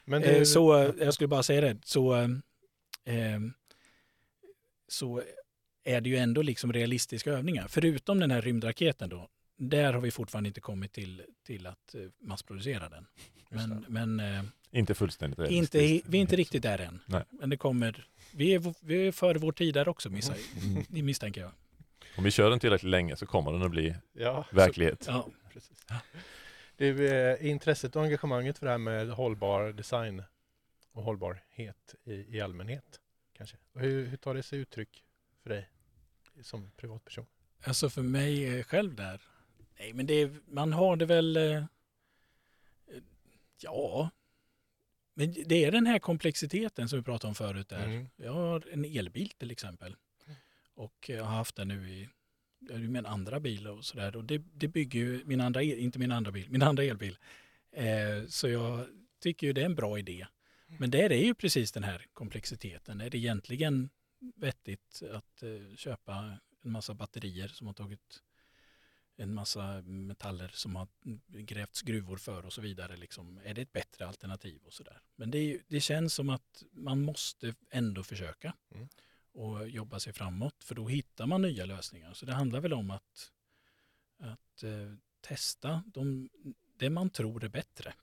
Men 0.06 0.24
Eh, 0.24 0.44
så, 0.44 0.78
eh, 0.84 0.92
jag 1.00 1.14
skulle 1.14 1.28
bara 1.28 1.44
säga 1.44 1.62
det, 1.62 1.78
så, 1.84 2.16
eh, 2.16 2.28
eh, 3.34 3.40
så 4.88 5.22
är 5.84 6.02
det 6.02 6.10
ju 6.10 6.18
ändå 6.18 6.42
liksom 6.42 6.74
realistiska 6.74 7.32
övningar. 7.32 7.68
Förutom 7.68 8.20
den 8.20 8.32
här 8.32 8.42
rymdraketen 8.42 9.10
då, 9.10 9.30
där 9.58 9.94
har 9.94 10.02
vi 10.02 10.12
fortfarande 10.12 10.48
inte 10.48 10.62
kommit 10.62 10.94
till, 10.94 11.24
till 11.44 11.68
att 11.68 11.96
eh, 11.96 12.02
massproducera 12.22 12.90
den. 12.90 13.08
Men, 13.50 13.86
men 13.90 14.20
eh, 14.20 14.44
Inte 14.72 14.94
fullständigt 14.94 15.40
inte, 15.40 15.52
realistiskt. 15.78 16.08
vi 16.10 16.18
är 16.18 16.22
inte 16.22 16.36
riktigt 16.36 16.64
där 16.64 16.80
än. 16.80 17.00
Nej. 17.06 17.24
Men 17.30 17.50
det 17.50 17.58
kommer, 17.58 18.08
vi 18.32 18.54
är, 18.54 18.74
vi 18.86 19.08
är 19.08 19.12
före 19.12 19.38
vår 19.38 19.52
tid 19.52 19.74
där 19.74 19.88
också 19.88 20.10
missar, 20.10 20.38
Mm. 20.64 20.84
det 20.90 21.04
misstänker 21.04 21.42
jag. 21.42 21.52
Om 22.18 22.24
vi 22.24 22.32
kör 22.32 22.50
den 22.50 22.60
tillräckligt 22.60 22.90
länge 22.90 23.16
så 23.16 23.26
kommer 23.26 23.52
den 23.52 23.62
att 23.62 23.72
bli 23.72 23.96
ja, 24.14 24.46
verklighet. 24.52 25.06
Ja. 25.08 25.30
Precis. 25.54 25.86
Du, 26.78 27.08
eh, 27.08 27.46
intresset 27.50 27.96
och 27.96 28.04
engagemanget 28.04 28.58
för 28.58 28.66
det 28.66 28.72
här 28.72 28.78
med 28.78 29.10
hållbar 29.10 29.72
design 29.74 30.24
och 30.92 31.04
hållbarhet 31.04 31.96
i, 32.04 32.14
i 32.38 32.42
allmänhet 32.42 33.00
kanske. 33.38 33.58
Hur, 33.74 34.06
hur 34.06 34.18
tar 34.18 34.34
det 34.36 34.44
sig 34.44 34.60
uttryck 34.60 35.04
för 35.44 35.50
dig? 35.50 35.70
som 36.42 36.72
privatperson? 36.78 37.26
Alltså 37.64 37.90
för 37.90 38.02
mig 38.02 38.60
eh, 38.60 38.64
själv 38.64 38.96
där? 38.96 39.22
Nej, 39.84 39.94
men 39.94 40.06
det 40.06 40.14
är, 40.14 40.40
man 40.48 40.74
har 40.74 40.96
det 40.96 41.06
väl... 41.06 41.38
eh, 41.38 41.64
Ja, 43.62 44.10
men 45.14 45.34
det 45.46 45.64
är 45.66 45.72
den 45.72 45.86
här 45.86 46.00
komplexiteten 46.00 46.90
som 46.90 47.00
vi 47.00 47.04
pratade 47.04 47.30
om 47.30 47.36
förut 47.36 47.70
där. 47.70 47.86
Mm. 47.86 48.08
Jag 48.16 48.34
har 48.34 48.68
en 48.72 48.86
elbil 48.86 49.30
till 49.30 49.52
exempel. 49.52 49.96
Och 50.74 51.10
jag 51.10 51.24
har 51.24 51.36
haft 51.36 51.56
den 51.56 51.68
nu 51.68 51.90
i 51.90 52.08
min 52.78 53.06
andra 53.06 53.40
bil 53.40 53.68
och 53.68 53.86
sådär. 53.86 54.16
Och 54.16 54.24
det, 54.24 54.38
det 54.54 54.68
bygger 54.68 55.00
ju 55.00 55.22
min 55.26 55.42
andra, 55.42 55.64
el- 55.64 55.80
inte 55.80 56.00
min 56.00 56.12
andra 56.12 56.32
bil, 56.32 56.50
min 56.50 56.62
andra 56.62 56.84
elbil. 56.84 57.18
Eh, 57.72 58.26
så 58.28 58.50
jag 58.50 58.88
tycker 59.20 59.48
ju 59.48 59.54
det 59.54 59.62
är 59.62 59.66
en 59.66 59.76
bra 59.76 60.00
idé. 60.00 60.28
Men 60.80 60.92
där 60.92 61.12
är 61.12 61.24
ju 61.26 61.34
precis 61.34 61.72
den 61.72 61.84
här 61.84 62.06
komplexiteten. 62.14 63.02
Är 63.02 63.10
det 63.10 63.18
egentligen 63.18 63.90
vettigt 64.36 65.04
att 65.12 65.44
eh, 65.44 65.76
köpa 65.76 66.38
en 66.64 66.72
massa 66.72 66.94
batterier 66.94 67.48
som 67.48 67.68
har 67.68 67.74
tagit 67.74 68.24
en 69.16 69.34
massa 69.34 69.82
metaller 69.82 70.52
som 70.54 70.76
har 70.76 70.88
grävts 71.28 71.82
gruvor 71.82 72.18
för 72.18 72.46
och 72.46 72.54
så 72.54 72.62
vidare. 72.62 72.98
Liksom. 72.98 73.40
Är 73.44 73.54
det 73.54 73.62
ett 73.62 73.74
bättre 73.74 74.08
alternativ 74.08 74.62
och 74.66 74.74
sådär. 74.74 75.02
Men 75.16 75.32
det, 75.32 75.62
det 75.68 75.80
känns 75.80 76.14
som 76.14 76.30
att 76.30 76.64
man 76.72 77.02
måste 77.02 77.56
ändå 77.70 78.04
försöka 78.04 78.54
Mm. 78.72 78.88
och 79.32 79.70
jobba 79.70 80.00
sig 80.00 80.14
framåt 80.14 80.64
för 80.64 80.76
då 80.76 80.88
hittar 80.88 81.26
man 81.26 81.42
nya 81.42 81.66
lösningar. 81.66 82.14
Så 82.14 82.26
det 82.26 82.34
handlar 82.34 82.60
väl 82.60 82.74
om 82.74 82.92
att, 82.92 83.32
att 84.18 84.64
eh, 84.64 84.94
testa 85.22 85.84
de, 85.88 86.30
det 86.78 86.90
man 86.90 87.10
tror 87.10 87.44
är 87.44 87.50
bättre. 87.50 87.94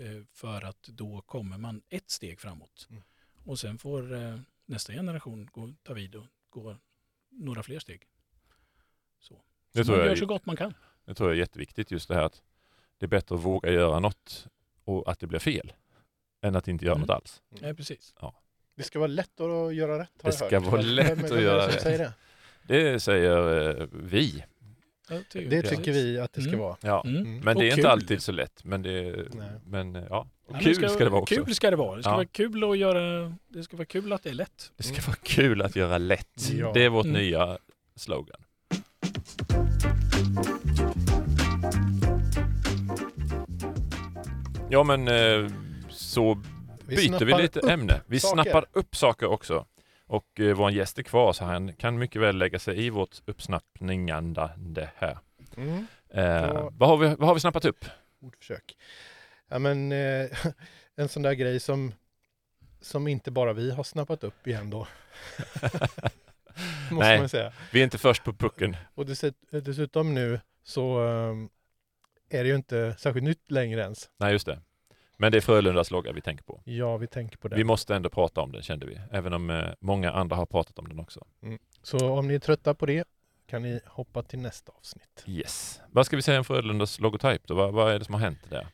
Eh, 0.00 0.24
för 0.32 0.62
att 0.62 0.82
då 0.82 1.20
kommer 1.20 1.58
man 1.58 1.82
ett 1.88 2.10
steg 2.10 2.40
framåt. 2.40 2.86
Mm. 2.90 3.02
Och 3.44 3.58
sen 3.58 3.78
får 3.78 4.14
eh, 4.14 4.40
nästa 4.64 4.92
generation 4.92 5.46
gå, 5.52 5.74
ta 5.82 5.92
vid 5.94 6.14
och 6.14 6.26
gå 6.50 6.76
några 7.28 7.62
fler 7.62 7.78
steg. 7.78 8.08
Så. 9.18 9.42
Det 9.76 9.84
Så 9.84 9.84
tror, 9.84 9.96
man 9.96 9.98
jag, 9.98 10.06
gör 10.06 10.12
är- 10.12 10.16
så 10.16 10.26
gott 10.26 10.46
man 10.46 10.56
kan. 10.56 10.74
det 11.06 11.14
tror 11.14 11.28
jag 11.30 11.36
är 11.36 11.40
jätteviktigt 11.40 11.90
just 11.90 12.08
det 12.08 12.14
här 12.14 12.22
att 12.22 12.42
det 12.98 13.06
är 13.06 13.08
bättre 13.08 13.34
att 13.34 13.40
våga 13.40 13.70
göra 13.72 13.98
något 14.00 14.46
och 14.84 15.10
att 15.10 15.20
det 15.20 15.26
blir 15.26 15.38
fel 15.38 15.72
än 16.42 16.56
att 16.56 16.68
inte 16.68 16.84
göra 16.84 16.94
Mm. 16.96 17.06
något 17.06 17.16
alls. 17.16 17.42
Ja, 17.60 17.74
precis. 17.74 18.14
Det 18.76 18.82
ska 18.82 18.98
vara 18.98 19.06
lätt 19.06 19.40
att 19.40 19.74
göra 19.74 19.98
rätt 19.98 20.08
har 20.22 20.30
Det 20.30 20.36
jag 20.50 20.62
ska 20.62 20.70
vara 20.70 20.80
lätt 20.82 21.30
att 21.32 21.42
göra 21.42 21.66
rätt. 21.68 21.82
Säger 21.82 21.98
det? 21.98 22.12
Det 22.66 23.00
säger 23.00 23.70
eh, 23.80 23.86
vi. 23.92 24.44
Ja, 25.10 25.16
ty- 25.32 25.48
det 25.48 25.62
tycker 25.62 25.92
vi 25.92 26.18
att 26.18 26.32
det 26.32 26.40
ska 26.40 26.48
Mm. 26.48 26.60
vara. 26.60 26.76
Ja. 26.80 27.02
Mm. 27.06 27.16
Mm. 27.16 27.38
Men 27.38 27.56
Och 27.56 27.62
det 27.62 27.66
är 27.68 27.70
kul. 27.70 27.78
inte 27.78 27.90
alltid 27.90 28.22
så 28.22 28.32
lätt. 28.32 28.64
Men, 28.64 28.82
det, 28.82 29.16
Nej. 29.34 29.48
men 29.66 29.96
eh, 29.96 30.02
ja. 30.10 30.28
Ja, 30.48 30.52
men 30.52 30.60
kul 30.60 30.74
ska, 30.74 31.04
det 31.04 31.08
vara 31.10 31.22
också. 31.22 31.34
Kul 31.44 31.54
ska 31.54 31.70
det 31.70 31.76
vara. 31.76 31.96
Det 31.96 32.02
ska 32.02 32.10
Ja. 32.10 32.16
vara 32.16 32.26
kul 32.26 32.64
att 32.70 32.78
göra, 32.78 33.34
det 33.48 33.62
ska 33.62 33.76
vara 33.76 33.86
kul 33.86 34.12
att 34.12 34.22
det 34.22 34.30
är 34.30 34.34
lätt. 34.34 34.72
Det 34.76 34.82
ska 34.82 34.92
Mm. 34.94 35.04
vara 35.06 35.16
kul 35.22 35.62
att 35.62 35.76
göra 35.76 35.98
lätt. 35.98 36.50
Ja. 36.52 36.72
Det 36.74 36.84
är 36.84 36.88
vårt 36.88 37.04
Mm. 37.06 37.16
nya 37.22 37.58
slogan. 37.96 38.40
Ja 44.70 44.82
men 44.82 45.08
eh, 45.08 45.50
så 45.88 46.34
byter 46.86 47.24
vi 47.24 47.34
lite 47.42 47.60
ämne. 47.72 48.00
Vi 48.06 48.20
saker. 48.20 48.42
snappar 48.42 48.64
upp 48.72 48.96
saker 48.96 49.26
också. 49.26 49.66
Och 50.06 50.40
eh, 50.40 50.54
vår 50.56 50.70
gäst 50.70 50.98
är 50.98 51.02
kvar 51.02 51.32
så 51.32 51.44
han 51.44 51.72
kan 51.72 51.98
mycket 51.98 52.22
väl 52.22 52.38
lägga 52.38 52.58
sig 52.58 52.84
i 52.86 52.90
vårt 52.90 53.16
uppsnappningande 53.26 54.90
här. 54.96 55.18
Mm. 55.56 55.86
Eh, 56.10 56.24
Ja. 56.24 56.70
vad, 56.72 56.88
har 56.88 56.96
vi, 56.96 57.06
vad 57.08 57.28
har 57.28 57.34
vi 57.34 57.40
snappat 57.40 57.64
upp? 57.64 57.84
Ordförsök. 58.20 58.76
Ja 59.48 59.58
men 59.58 59.92
eh, 59.92 60.26
en 60.96 61.08
sån 61.08 61.22
där 61.22 61.32
grej 61.32 61.60
som, 61.60 61.92
som 62.80 63.08
inte 63.08 63.30
bara 63.30 63.52
vi 63.52 63.70
har 63.70 63.84
snappat 63.84 64.24
upp 64.24 64.46
igen 64.46 64.70
då. 64.70 64.78
Måste 66.90 67.08
Nej. 67.08 67.18
man 67.18 67.28
säga. 67.28 67.52
Vi 67.72 67.80
är 67.80 67.84
inte 67.84 67.98
först 67.98 68.24
på 68.24 68.32
pucken. 68.32 68.76
Och 68.94 69.06
dess, 69.06 69.24
dessutom 69.50 70.14
nu 70.14 70.40
så 70.64 71.00
ehm, 71.00 71.48
är 72.28 72.42
det 72.44 72.48
ju 72.48 72.56
inte 72.56 72.96
särskilt 72.98 73.24
nytt 73.24 73.50
längre 73.50 73.80
ens. 73.80 74.10
Nej 74.16 74.32
just 74.32 74.46
det. 74.46 74.60
Men 75.18 75.32
det 75.32 75.38
är 75.38 75.42
Frölundas 75.42 75.90
logga 75.90 76.12
vi 76.12 76.20
tänker 76.20 76.44
på. 76.44 76.62
Ja, 76.64 76.96
vi 76.96 77.06
tänker 77.06 77.38
på 77.38 77.48
det. 77.48 77.56
Vi 77.56 77.64
måste 77.64 77.94
ändå 77.96 78.10
prata 78.10 78.40
om 78.40 78.52
den 78.52 78.62
kände 78.62 78.86
vi. 78.86 79.00
Även 79.10 79.32
om 79.32 79.50
eh, 79.50 79.72
många 79.80 80.10
andra 80.12 80.36
har 80.36 80.46
pratat 80.46 80.78
om 80.78 80.88
den 80.88 81.00
också. 81.00 81.26
Så 81.82 82.10
om 82.10 82.28
ni 82.28 82.34
är 82.34 82.38
trötta 82.38 82.74
på 82.74 82.86
det 82.86 83.08
kan 83.46 83.62
ni 83.62 83.80
hoppa 83.86 84.22
till 84.22 84.38
nästa 84.38 84.72
avsnitt. 84.72 85.24
Yes. 85.26 85.80
Vad 85.90 86.06
ska 86.06 86.16
vi 86.16 86.22
säga 86.22 86.38
om 86.38 86.44
Frölundas 86.44 87.00
logotyp 87.00 87.46
då? 87.46 87.54
Vad, 87.54 87.72
vad 87.74 87.92
är 87.92 87.98
det 87.98 88.04
som 88.04 88.14
har 88.14 88.20
hänt 88.20 88.50
där? 88.50 88.66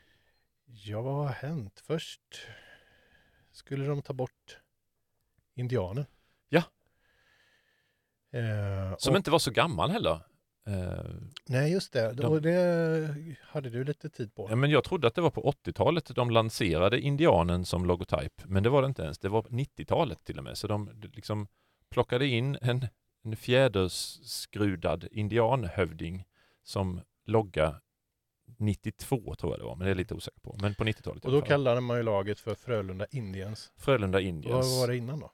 Ja, 0.67 1.03
vad 1.03 1.15
har 1.15 1.33
hänt? 1.33 1.83
Först 1.87 2.21
skulle 3.53 3.87
de 3.87 4.03
ta 4.03 4.12
bort 4.12 4.59
indianen. 5.55 6.07
Ja. 6.49 6.62
Eh, 8.33 8.97
Som 8.99 9.12
och, 9.12 9.17
inte 9.17 9.31
var 9.31 9.38
så 9.38 9.51
gammal 9.51 9.91
heller. 9.91 10.21
Eh, 10.66 11.05
Nej, 11.48 11.72
just 11.72 11.92
det. 11.92 12.12
de- 12.12 12.27
Och 12.27 12.42
det 12.42 13.14
hade 13.42 13.70
du 13.70 13.85
lite 13.85 14.11
tid 14.11 14.35
på. 14.35 14.46
ja, 14.51 14.57
men 14.57 14.70
jag 14.70 14.85
trodde 14.85 15.07
att 15.09 15.14
det 15.14 15.20
var 15.20 15.31
på 15.31 15.42
80-talet 15.64 16.07
de 16.14 16.31
lanserade 16.31 17.01
indianen 17.01 17.64
som 17.64 17.85
logotyp. 17.87 18.42
Men 18.44 18.62
det 18.62 18.70
var 18.70 18.83
det 18.83 18.87
inte 18.88 19.03
ens. 19.03 19.18
Det 19.18 19.29
var 19.29 19.42
90-talet 19.42 20.25
till 20.25 20.38
och 20.38 20.44
med. 20.44 20.59
Så 20.59 20.66
de 20.66 20.90
liksom 21.14 21.46
plockade 21.90 22.27
in 22.27 22.59
en, 22.62 22.87
en 23.25 23.37
fjäderskrudad 23.37 25.09
indianhövding 25.11 26.25
som 26.62 27.01
logga 27.27 27.81
92 28.59 29.35
tror 29.35 29.53
jag 29.53 29.61
det 29.61 29.64
var. 29.64 29.77
Men 29.77 29.85
det 29.85 29.90
är 29.90 29.94
lite 29.94 30.14
osäker 30.14 30.40
på. 30.40 30.57
Men 30.61 30.75
på 30.75 30.85
90-talet 30.85 31.25
i 31.25 31.29
Och 31.29 31.33
då 31.33 31.40
kallade 31.40 31.81
man 31.81 31.96
ju 31.96 32.03
laget 32.03 32.40
för 32.40 32.55
Frölunda 32.55 33.07
Indians. 33.11 33.72
Frölunda 33.77 34.20
Indians. 34.20 34.66
Vad 34.70 34.81
var 34.81 34.88
det 34.88 34.96
innan 34.96 35.20
då? 35.20 35.33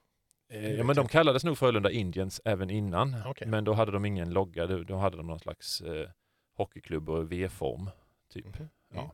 Eh, 0.49 0.71
Ja, 0.71 0.83
men 0.83 0.95
de 0.95 1.07
kallades 1.07 1.43
nog 1.43 1.57
Frölunda 1.57 1.91
Indians 1.91 2.41
även 2.45 2.69
innan. 2.69 3.15
Okej. 3.25 3.47
Men 3.47 3.63
då 3.63 3.73
hade 3.73 3.91
de 3.91 4.05
ingen 4.05 4.29
logga. 4.33 4.67
Då, 4.67 4.95
hade 4.95 5.17
de 5.17 5.27
någon 5.27 5.39
slags 5.39 5.81
eh, 5.81 6.09
hockeyklubb 6.57 7.09
och 7.09 7.31
V-form. 7.31 7.89
Typ. 8.33 8.45
Mhm. 8.45 8.69
Ja. 8.93 9.11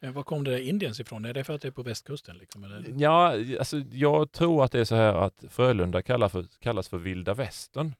Eh, 0.00 0.12
Var 0.12 0.22
kom 0.22 0.44
det 0.44 0.50
där 0.50 0.58
Indiens 0.58 1.00
ifrån? 1.00 1.24
Är 1.24 1.34
det 1.34 1.44
för 1.44 1.54
att 1.54 1.62
det 1.62 1.68
är 1.68 1.72
på 1.72 1.82
västkusten? 1.82 2.36
Liksom, 2.38 2.64
eller? 2.64 2.84
Ja, 2.96 3.32
alltså, 3.58 3.78
jag 3.92 4.32
tror 4.32 4.64
att 4.64 4.72
det 4.72 4.80
är 4.80 4.84
så 4.84 4.94
här 4.94 5.14
att 5.14 5.44
Frölunda 5.48 6.02
kallar 6.02 6.28
för, 6.28 6.44
kallas 6.60 6.88
för 6.88 6.98
vilda 6.98 7.34
västern 7.34 7.94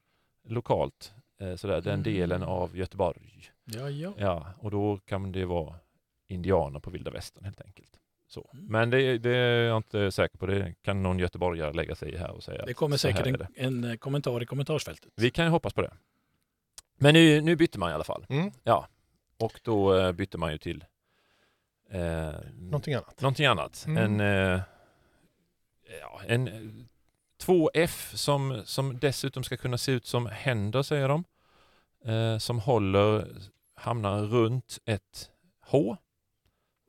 lokalt. 0.47 1.13
Eh, 1.41 1.55
sådär, 1.55 1.81
den 1.81 1.93
Mm. 1.93 2.03
delen 2.03 2.43
av 2.43 2.77
Göteborg. 2.77 3.49
Ja, 3.65 3.89
ja. 3.89 4.13
Ja, 4.17 4.47
och 4.59 4.71
då 4.71 4.97
kan 5.05 5.31
det 5.31 5.45
vara 5.45 5.75
indianer 6.27 6.79
på 6.79 6.89
vilda 6.89 7.11
västern 7.11 7.45
helt 7.45 7.61
enkelt. 7.61 7.92
Så. 8.33 8.49
Mm. 8.53 8.65
Men 8.65 8.89
det, 8.89 9.17
det 9.17 9.35
är 9.35 9.63
jag 9.63 9.77
inte 9.77 10.11
säker 10.11 10.37
på. 10.37 10.45
Det 10.45 10.75
kan 10.81 11.03
någon 11.03 11.19
göteborgare 11.19 11.73
lägga 11.73 11.95
sig 11.95 12.13
i 12.13 12.17
här 12.17 12.31
och 12.31 12.43
säga. 12.43 12.65
Det 12.65 12.73
kommer 12.73 12.97
säkert 12.97 13.27
en, 13.27 13.33
det. 13.33 13.47
en 13.55 13.83
eh, 13.83 13.95
kommentar 13.95 14.43
i 14.43 14.45
kommentarsfältet. 14.45 15.11
Vi 15.15 15.31
kan 15.31 15.45
ju 15.45 15.51
hoppas 15.51 15.73
på 15.73 15.81
det. 15.81 15.93
Men 16.97 17.13
nu, 17.13 17.41
nu 17.41 17.55
bytte 17.55 17.79
man 17.79 17.91
i 17.91 17.93
alla 17.93 18.03
fall. 18.03 18.25
Mm. 18.29 18.51
Och 19.39 19.59
då 19.63 19.95
eh, 19.97 20.11
bytte 20.11 20.37
man 20.37 20.51
ju 20.51 20.57
till 20.57 20.85
eh, 21.89 22.31
Någonting 22.53 22.93
annat. 22.93 23.21
någonting 23.21 23.45
annat. 23.45 23.85
Mm. 23.87 24.19
En, 24.19 24.19
eh, 24.19 24.61
ja, 26.01 26.21
en 26.27 26.47
eh, 26.47 26.85
två 27.37 27.71
F 27.73 28.11
som, 28.15 28.61
som 28.65 28.99
dessutom 28.99 29.43
ska 29.43 29.57
kunna 29.57 29.77
se 29.77 29.91
ut 29.91 30.05
som 30.05 30.25
händer, 30.25 30.81
säger 30.81 31.07
de. 31.07 31.23
Eh, 32.05 32.37
som 32.37 32.59
håller, 32.59 33.27
hamnar 33.75 34.21
runt 34.21 34.79
ett 34.85 35.29
H. 35.61 35.97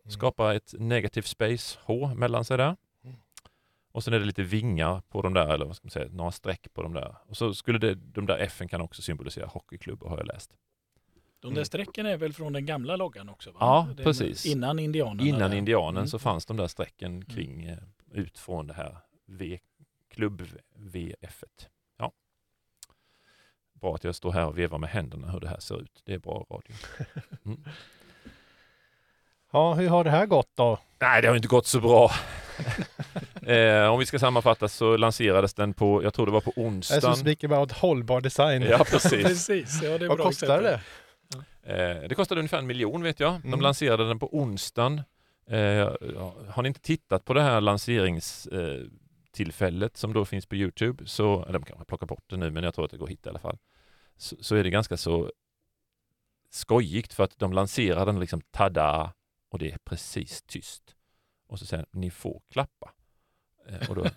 Mm. 0.05 0.11
Skapar 0.13 0.55
ett 0.55 0.75
negativt 0.79 1.27
space 1.27 1.79
H 1.85 2.15
mellan 2.15 2.45
sig 2.45 2.57
där. 2.59 2.77
Mm. 3.05 3.17
Och 3.93 4.05
sen 4.05 4.15
är 4.15 4.19
det 4.19 4.25
lite 4.25 4.43
vingar 4.43 5.01
på 5.09 5.23
de 5.23 5.35
där, 5.35 5.49
eller 5.55 5.65
vad 5.67 5.77
ska 5.77 5.85
man 5.87 5.91
säga, 5.91 6.09
några 6.11 6.33
streck 6.33 6.73
på 6.75 6.83
de 6.83 6.93
där. 6.93 7.17
Och 7.29 7.37
så 7.37 7.55
skulle 7.55 7.79
det, 7.79 7.95
de 7.95 8.27
där 8.27 8.39
F 8.39 8.63
kan 8.71 8.81
också 8.81 9.03
symbolisera 9.03 9.47
hockeyklubbor 9.47 10.09
har 10.09 10.17
jag 10.17 10.27
läst. 10.27 10.51
De 11.41 11.47
Mm. 11.49 11.57
där 11.57 11.65
strecken 11.65 12.07
är 12.07 12.17
väl 12.17 12.33
från 12.33 12.53
den 12.53 12.67
gamla 12.67 12.97
loggan 12.97 13.29
också? 13.29 13.51
Va? 13.51 13.57
Ja, 13.61 13.89
Den- 13.97 14.05
precis. 14.05 14.47
Innan 14.47 14.79
indianerna. 14.79 15.29
Innan 15.29 15.51
där. 15.51 15.57
indianen 15.57 15.97
Mm. 15.97 16.07
så 16.09 16.19
fanns 16.19 16.47
de 16.47 16.57
där 16.57 16.67
strecken 16.67 17.25
kring 17.25 17.65
eh, 17.65 17.79
ut 18.13 18.39
från 18.39 18.67
det 18.67 18.75
här 18.75 18.97
v, 19.27 19.59
klubb 20.11 20.43
VF. 20.75 21.43
-et. 21.43 21.67
Ja. 21.99 22.13
Bra 23.73 23.95
att 23.95 24.05
jag 24.05 24.15
står 24.15 24.33
här 24.33 24.47
och 24.47 24.59
vevar 24.59 24.79
med 24.79 24.91
händerna 24.91 25.31
hur 25.31 25.41
det 25.41 25.49
här 25.49 25.61
ser 25.61 25.81
ut. 25.81 26.03
Det 26.05 26.15
är 26.15 26.19
bra 26.19 26.47
radio. 26.51 26.75
Mm. 27.45 27.65
Ja, 29.55 29.75
hur 29.75 29.89
har 29.89 30.05
det 30.05 30.11
här 30.11 30.27
gått 30.27 30.51
då? 30.55 30.79
Nej, 31.01 31.23
det 31.23 31.29
har 31.29 31.37
inte 31.37 31.49
gått 31.49 31.67
så 31.67 31.81
bra. 31.81 32.11
eh, 33.53 33.87
om 33.87 33.99
vi 33.99 34.07
ska 34.07 34.19
sammanfatta 34.19 34.69
så 34.69 34.97
lanserades 34.97 35.55
den 35.55 35.75
på, 35.75 36.03
jag 36.03 36.15
tror 36.15 36.27
det 36.27 36.33
var 36.33 36.41
på 36.41 36.51
As 36.51 36.57
we 36.57 36.63
onsdagen. 36.63 37.17
speak 37.17 37.45
about 37.45 37.73
hållbar 37.73 38.21
design. 38.21 38.63
Ja, 38.63 38.79
precis. 38.79 39.11
Precis, 39.27 39.83
ja, 39.83 39.99
det 39.99 40.05
är 40.05 40.09
Vad 40.09 40.29
exempel. 40.29 40.63
det? 40.63 40.81
Eh, 42.03 42.09
det 42.09 42.15
kostade 42.15 42.39
ungefär 42.41 42.59
en 42.59 42.67
miljon 42.67 43.03
vet 43.03 43.21
jag. 43.21 43.33
De 43.43 43.49
Mm. 43.49 43.61
lanserade 43.61 44.09
den 44.09 44.19
på 44.19 44.37
onsdagen. 44.37 45.03
Eh, 45.51 45.91
har 46.49 46.63
ni 46.63 46.69
inte 46.69 46.81
tittat 46.81 47.25
på 47.25 47.35
det 47.35 47.43
här 47.43 47.61
lanseringstillfället 47.61 48.91
tillfället 49.33 49.97
som 49.97 50.13
då 50.13 50.25
finns 50.25 50.47
på 50.47 50.57
Youtube, 50.57 51.07
så, 51.07 51.43
eller 51.43 51.59
de 51.59 51.65
kanske 51.65 51.85
plockar 51.85 52.07
bort 52.07 52.25
det 52.27 52.37
nu, 52.37 52.51
men 52.51 52.65
jag 52.65 52.75
tror 52.75 52.85
att 52.85 52.91
det 52.91 52.97
går 52.97 53.07
att 53.07 53.11
hitta 53.13 53.29
i 53.29 53.31
alla 53.31 53.39
fall, 53.39 53.59
så, 54.17 54.37
så 54.41 54.57
är 54.57 54.65
det 54.65 54.71
ganska 54.71 54.97
så 54.97 55.31
skojigt 56.51 57.15
för 57.15 57.25
att 57.25 57.39
de 57.39 57.53
lanserar 57.53 58.07
den 58.07 58.21
liksom 58.21 58.41
tada 58.41 59.13
och 59.55 59.59
det 59.59 59.71
är 59.71 59.79
precis 59.79 60.43
tyst. 60.43 60.95
Och 61.47 61.59
så 61.59 61.67
säger 61.67 61.87
ni 61.91 62.11
får 62.11 62.43
klappa. 62.51 62.93
Eh, 63.69 63.91
och 63.91 63.97
då. 63.97 64.05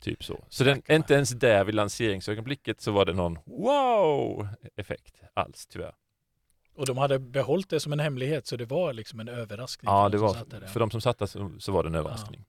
Typ 0.00 0.24
så. 0.24 0.44
Så 0.48 0.64
den, 0.64 0.82
inte 0.92 1.14
ens 1.14 1.30
där 1.30 1.64
vid 1.64 1.74
lanseringsögonblicket 1.74 2.80
så 2.80 2.92
var 2.92 3.04
det 3.04 3.12
någon 3.12 3.38
wow-effekt 3.44 5.20
alls 5.34 5.66
tyvärr. 5.66 5.94
Och 6.74 6.86
de 6.86 6.98
hade 6.98 7.18
behållit 7.18 7.68
det 7.68 7.80
som 7.80 7.92
en 7.92 8.00
hemlighet 8.00 8.46
så 8.46 8.56
det 8.56 8.66
var 8.66 8.92
liksom 8.92 9.20
en 9.20 9.28
överraskning. 9.28 9.92
Ja, 9.92 10.04
för 10.04 10.10
det 10.10 10.18
var, 10.18 10.66
för 10.66 10.80
de 10.80 10.90
som 10.90 11.00
satt 11.00 11.18
där 11.18 11.26
så, 11.26 11.52
så 11.58 11.72
var 11.72 11.82
det 11.82 11.88
en 11.88 11.94
överraskning. 11.94 12.44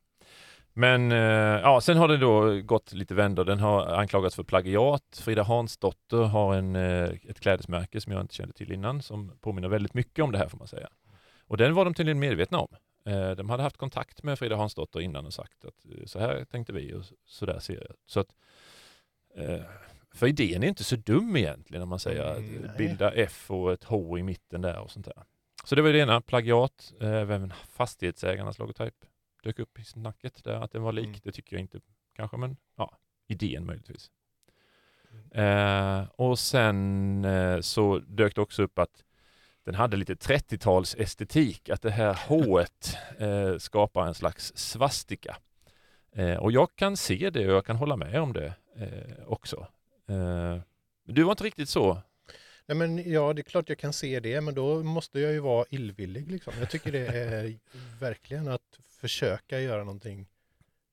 Men 0.77 1.11
eh, 1.11 1.17
ja, 1.61 1.81
sen 1.81 1.97
har 1.97 2.07
det 2.07 2.17
då 2.17 2.61
gått 2.61 2.93
lite 2.93 3.13
vändor. 3.13 3.45
Den 3.45 3.59
har 3.59 3.85
anklagats 3.87 4.35
för 4.35 4.43
plagiat. 4.43 5.21
Frida 5.23 5.43
Hansdotter 5.43 6.17
har 6.17 6.55
en, 6.55 6.75
eh, 6.75 7.09
ett 7.29 7.39
klädesmärke 7.39 8.01
som 8.01 8.13
jag 8.13 8.21
inte 8.21 8.35
kände 8.35 8.53
till 8.53 8.71
innan 8.71 9.01
som 9.01 9.31
påminner 9.41 9.67
väldigt 9.67 9.93
mycket 9.93 10.23
om 10.23 10.31
det 10.31 10.37
här 10.37 10.47
får 10.47 10.57
man 10.57 10.67
säga. 10.67 10.87
Och 11.47 11.57
den 11.57 11.73
var 11.73 11.85
de 11.85 11.93
tydligen 11.93 12.19
medvetna 12.19 12.59
om. 12.59 12.67
Eh, 13.05 13.31
de 13.31 13.49
hade 13.49 13.63
haft 13.63 13.77
kontakt 13.77 14.23
med 14.23 14.39
Frida 14.39 14.55
Hansdotter 14.55 14.99
innan 15.01 15.25
och 15.25 15.33
sagt 15.33 15.65
att 15.65 15.85
så 16.05 16.19
här 16.19 16.45
tänkte 16.45 16.73
vi 16.73 16.93
och 16.93 17.03
så 17.25 17.45
där 17.45 17.59
ser 17.59 17.73
jag. 17.75 17.95
Så 18.05 18.19
att, 18.19 18.27
för 20.13 20.27
idén 20.27 20.63
är 20.63 20.67
inte 20.67 20.83
så 20.83 20.95
dum 20.95 21.35
egentligen 21.37 21.83
om 21.83 21.89
man 21.89 21.99
säger 21.99 22.23
att 22.23 22.37
Mm, 22.37 22.61
nej. 22.61 22.71
bilda 22.77 23.11
F 23.11 23.51
och 23.51 23.73
ett 23.73 23.83
H 23.83 24.17
i 24.17 24.23
mitten 24.23 24.61
där 24.61 24.79
och 24.79 24.91
sånt 24.91 25.05
där. 25.05 25.23
Så 25.63 25.75
det 25.75 25.81
var 25.81 25.89
det 25.89 25.99
ena, 25.99 26.21
plagiat, 26.21 26.93
även 27.01 27.53
fastighetsägarnas 27.69 28.59
logotyp 28.59 28.93
dök 29.45 29.59
upp 29.59 29.79
i 29.79 29.83
snacket 29.83 30.43
där 30.43 30.53
att 30.53 30.71
den 30.71 30.81
var 30.81 30.91
lik. 30.91 31.05
Mm. 31.05 31.19
Det 31.23 31.31
tycker 31.31 31.55
jag 31.55 31.61
inte 31.61 31.79
kanske, 32.15 32.37
men 32.37 32.57
ja, 32.75 32.97
idén 33.27 33.65
möjligtvis. 33.65 34.11
Eh, 35.31 36.03
och 36.15 36.39
sen 36.39 37.25
eh, 37.25 37.59
så 37.59 37.99
dök 37.99 38.35
det 38.35 38.41
också 38.41 38.63
upp 38.63 38.79
att 38.79 39.03
den 39.63 39.75
hade 39.75 39.97
lite 39.97 40.13
30-tals 40.13 40.95
estetik, 40.95 41.69
att 41.69 41.81
det 41.81 41.91
här 41.91 42.19
H 42.27 42.59
eh, 43.17 43.57
skapar 43.57 44.07
en 44.07 44.13
slags 44.13 44.57
svastika. 44.57 45.37
Eh, 46.11 46.35
och 46.35 46.51
jag 46.51 46.75
kan 46.75 46.97
se 46.97 47.29
det 47.29 47.47
och 47.47 47.55
jag 47.55 47.65
kan 47.65 47.75
hålla 47.75 47.95
med 47.95 48.21
om 48.21 48.33
det 48.33 48.53
eh, 48.75 49.27
också. 49.27 49.67
Eh, 50.07 50.57
du 51.05 51.23
var 51.23 51.31
inte 51.31 51.43
riktigt 51.43 51.69
så. 51.69 52.01
Nej, 52.65 52.77
men 52.77 53.11
ja, 53.11 53.33
det 53.33 53.41
är 53.41 53.43
klart 53.43 53.69
jag 53.69 53.77
kan 53.77 53.93
se 53.93 54.19
det, 54.19 54.41
men 54.41 54.55
då 54.55 54.83
måste 54.83 55.19
jag 55.19 55.31
ju 55.31 55.39
vara 55.39 55.65
illvillig. 55.69 56.31
Liksom. 56.31 56.53
Jag 56.59 56.69
tycker 56.69 56.91
det 56.91 57.07
är 57.07 57.57
verkligen 57.99 58.47
att 58.47 58.79
försöka 59.05 59.59
göra 59.59 59.83
någonting 59.83 60.27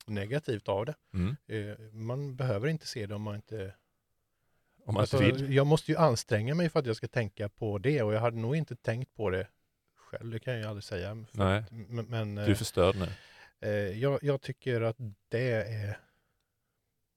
negativt 0.07 0.68
av 0.68 0.87
det. 0.87 0.94
Mm. 1.14 1.37
Eh, 1.46 1.79
Man 1.92 2.37
behöver 2.37 2.68
inte 2.68 2.87
se 2.87 3.07
det 3.07 3.14
om 3.14 3.22
man 3.22 3.35
inte... 3.37 3.75
Om 4.85 4.94
man 4.94 5.01
Alltså, 5.01 5.22
inte 5.22 5.42
vill. 5.42 5.55
jag 5.55 5.66
måste 5.66 5.90
ju 5.92 5.98
anstränga 5.98 6.55
mig 6.55 6.68
för 6.68 6.81
att 6.81 6.87
jag 6.87 6.96
ska 6.96 7.09
tänka 7.09 7.48
på 7.48 7.79
det 7.79 8.03
och 8.03 8.12
jag 8.14 8.20
hade 8.20 8.37
nog 8.37 8.57
inte 8.57 8.77
tänkt 8.77 9.14
på 9.14 9.31
det 9.31 9.48
själv, 9.96 10.31
det 10.31 10.38
kan 10.38 10.53
jag 10.53 10.62
ju 10.62 10.68
aldrig 10.68 10.85
säga. 10.85 11.14
Nej. 11.33 11.59
att- 11.59 11.70
Men, 11.70 12.05
men 12.07 12.35
Du 12.35 12.42
eh, 12.42 12.51
är 12.51 12.55
förstörd 12.55 12.96
nu. 12.96 13.09
eh, 13.61 13.70
jag, 13.98 14.18
jag 14.22 14.40
tycker 14.40 14.81
att 14.81 14.96
det 15.29 15.51
är 15.53 15.98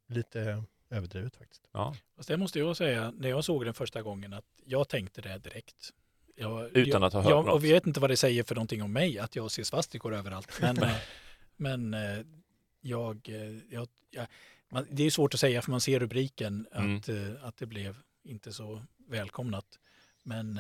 lite 0.07 0.63
överdrivet 0.89 1.35
faktiskt. 1.35 1.69
Ja. 1.71 1.95
Fast 2.15 2.27
det 2.29 2.37
måste 2.37 2.59
jag 2.59 2.77
säga, 2.77 3.11
när 3.17 3.29
jag 3.29 3.43
såg 3.43 3.65
den 3.65 3.73
första 3.73 4.01
gången, 4.01 4.33
att 4.33 4.45
jag 4.65 4.89
tänkte 4.89 5.21
det 5.21 5.37
direkt. 5.37 5.93
Jag, 6.35 6.77
Utan 6.77 7.01
jag, 7.01 7.03
att 7.03 7.13
ha 7.13 7.21
hört 7.21 7.29
jag, 7.29 7.45
något. 7.45 7.53
Och 7.53 7.63
vi 7.63 7.71
vet 7.71 7.87
inte 7.87 7.99
vad 7.99 8.09
det 8.09 8.17
säger 8.17 8.43
för 8.43 8.55
någonting 8.55 8.83
om 8.83 8.93
mig, 8.93 9.19
att 9.19 9.35
jag 9.35 9.51
ser 9.51 9.63
svastikor 9.63 10.13
överallt. 10.15 10.51
Men, 10.61 10.83
eh, 10.83 10.95
men 11.55 11.93
eh, 11.93 12.25
jag, 12.81 13.29
eh, 13.29 13.57
jag, 13.69 13.87
jag 14.09 14.27
man, 14.69 14.87
det 14.91 15.03
är 15.03 15.09
svårt 15.09 15.33
att 15.33 15.39
säga 15.39 15.61
för 15.61 15.71
man 15.71 15.81
ser 15.81 15.99
rubriken 15.99 16.67
Mm. 16.71 16.97
att, 16.97 17.09
eh, 17.09 17.45
att 17.45 17.57
det 17.57 17.65
blev 17.65 17.95
inte 18.23 18.53
så 18.53 18.83
välkomnat. 19.07 19.65
Men, 20.23 20.53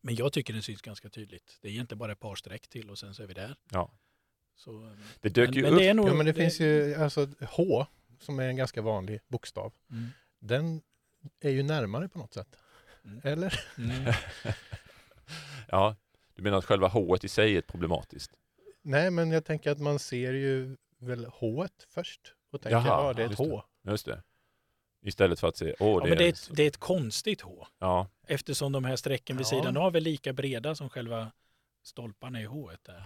men 0.00 0.14
jag 0.14 0.32
tycker 0.32 0.54
det 0.54 0.62
syns 0.62 0.82
ganska 0.82 1.08
tydligt. 1.08 1.58
Det 1.62 1.68
är 1.68 1.72
egentligen 1.72 1.98
bara 1.98 2.12
ett 2.12 2.20
par 2.20 2.34
streck 2.34 2.68
till 2.68 2.90
och 2.90 2.98
sen 2.98 3.14
så 3.14 3.22
är 3.22 3.26
vi 3.26 3.34
där. 3.34 3.56
Ja. 3.70 3.90
Så, 4.56 4.96
Det 5.20 5.28
dök 5.28 5.48
men, 5.48 5.56
ju 5.56 5.62
men 5.62 5.72
upp. 5.72 5.78
det 5.78 5.88
är 5.88 5.94
nog, 5.94 6.08
Ja, 6.08 6.14
men 6.14 6.26
det 6.26 6.34
finns 6.34 6.60
ju 6.60 6.94
alltså 6.94 7.28
H, 7.40 7.86
som 8.20 8.38
är 8.38 8.48
en 8.48 8.56
ganska 8.56 8.82
vanlig 8.82 9.20
bokstav. 9.28 9.72
Mm, 9.90 10.08
Den 10.38 10.82
är 11.40 11.50
ju 11.50 11.62
närmare 11.62 12.08
på 12.08 12.18
något 12.18 12.34
sätt. 12.34 12.56
Mm. 13.04 13.20
Eller? 13.24 13.60
mm. 13.78 14.12
Ja, 15.68 15.96
du 16.34 16.42
menar 16.42 16.58
att 16.58 16.64
själva 16.64 16.88
H 16.88 17.16
i 17.22 17.28
sig 17.28 17.56
är 17.56 17.60
problematiskt? 17.60 18.30
Nej, 18.82 19.10
men 19.10 19.30
jag 19.30 19.44
tänker 19.44 19.70
att 19.70 19.78
man 19.80 19.98
ser 19.98 20.32
ju 20.32 20.76
väl 20.98 21.24
H 21.26 21.66
först 21.88 22.20
och 22.50 22.60
tänker 22.60 22.76
Jaha, 22.76 22.86
ja, 23.06 23.12
det 23.12 23.22
är 23.22 23.26
ett 23.26 23.30
just 23.30 23.50
H. 23.50 23.62
Just 23.82 24.06
det. 24.06 24.22
Istället 25.02 25.40
för 25.40 25.48
att 25.48 25.56
se, 25.56 25.74
åh, 25.80 25.88
Ja, 25.88 26.00
det, 26.04 26.08
men 26.08 26.18
det, 26.18 26.24
är 26.24 26.28
ett, 26.28 26.50
det 26.52 26.62
är 26.62 26.66
ett 26.66 26.76
konstigt 26.76 27.40
H. 27.40 27.66
Ja, 27.78 28.08
Eftersom 28.26 28.72
de 28.72 28.84
här 28.84 28.96
strecken 28.96 29.36
vid 29.36 29.46
Ja. 29.46 29.50
sidan 29.50 29.76
av 29.76 29.96
är 29.96 30.00
lika 30.00 30.32
breda 30.32 30.74
som 30.74 30.88
själva 30.88 31.32
stolparna 31.82 32.40
i 32.40 32.44
H 32.44 32.70
där. 32.82 33.04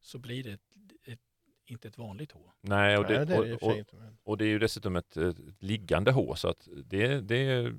Så 0.00 0.18
blir 0.18 0.44
det 0.44 0.50
ett, 0.52 0.60
ett, 1.04 1.20
inte 1.66 1.88
ett 1.88 1.98
vanligt 1.98 2.32
H. 2.32 2.40
nej, 2.60 2.96
och 2.98 3.04
det, 3.04 3.16
Nej, 3.24 3.26
det 3.26 3.44
det 3.48 3.54
och 3.56 3.62
och, 3.62 3.78
och, 3.78 3.84
och 4.24 4.38
det 4.38 4.44
är 4.44 4.48
ju 4.48 4.58
dessutom 4.58 4.96
ett, 4.96 5.16
ett 5.16 5.36
liggande 5.58 6.12
H, 6.12 6.34
så 6.36 6.48
att 6.48 6.68
det, 6.84 7.20
det, 7.20 7.36
är- 7.36 7.74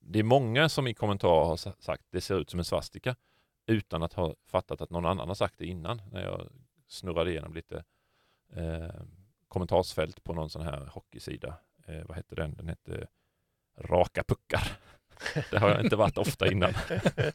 det 0.00 0.18
är 0.18 0.22
många 0.22 0.68
som 0.68 0.86
i 0.86 0.94
kommentarer 0.94 1.44
har 1.44 1.56
sa- 1.56 1.74
sagt 1.78 2.02
det 2.10 2.20
ser 2.20 2.40
ut 2.40 2.50
som 2.50 2.58
en 2.58 2.64
svastika 2.64 3.16
utan 3.66 4.02
att 4.02 4.12
ha 4.12 4.34
fattat 4.46 4.80
att 4.80 4.90
någon 4.90 5.06
annan 5.06 5.28
har 5.28 5.34
sagt 5.34 5.54
det 5.58 5.66
innan 5.66 6.02
när 6.12 6.22
jag 6.22 6.48
snurrade 6.88 7.30
igenom 7.30 7.54
lite 7.54 7.84
eh, 8.56 9.02
kommentarsfält 9.48 10.24
på 10.24 10.32
någon 10.32 10.50
sån 10.50 10.62
här 10.62 10.86
hockeysida. 10.92 11.54
Eh, 11.86 12.02
vad 12.06 12.16
hette 12.16 12.34
den? 12.34 12.54
Den 12.54 12.68
hette 12.68 13.06
Raka 13.78 14.24
puckar. 14.24 14.72
det 15.50 15.58
har 15.58 15.70
jag 15.70 15.84
inte 15.84 15.96
varit 15.96 16.18
ofta 16.18 16.52
innan. 16.52 16.72
Det 16.88 17.34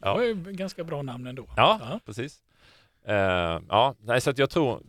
Ja. 0.00 0.14
var 0.14 0.22
ju 0.22 0.34
ganska 0.34 0.84
bra 0.84 1.02
namn 1.02 1.26
ändå. 1.26 1.46
Ja, 1.56 1.78
Ja. 1.80 2.00
precis. 2.04 2.42
Eh, 3.04 3.14
ja, 3.68 3.94
nej, 4.00 4.20
så 4.20 4.30
att 4.30 4.38
jag 4.38 4.50
tror... 4.50 4.82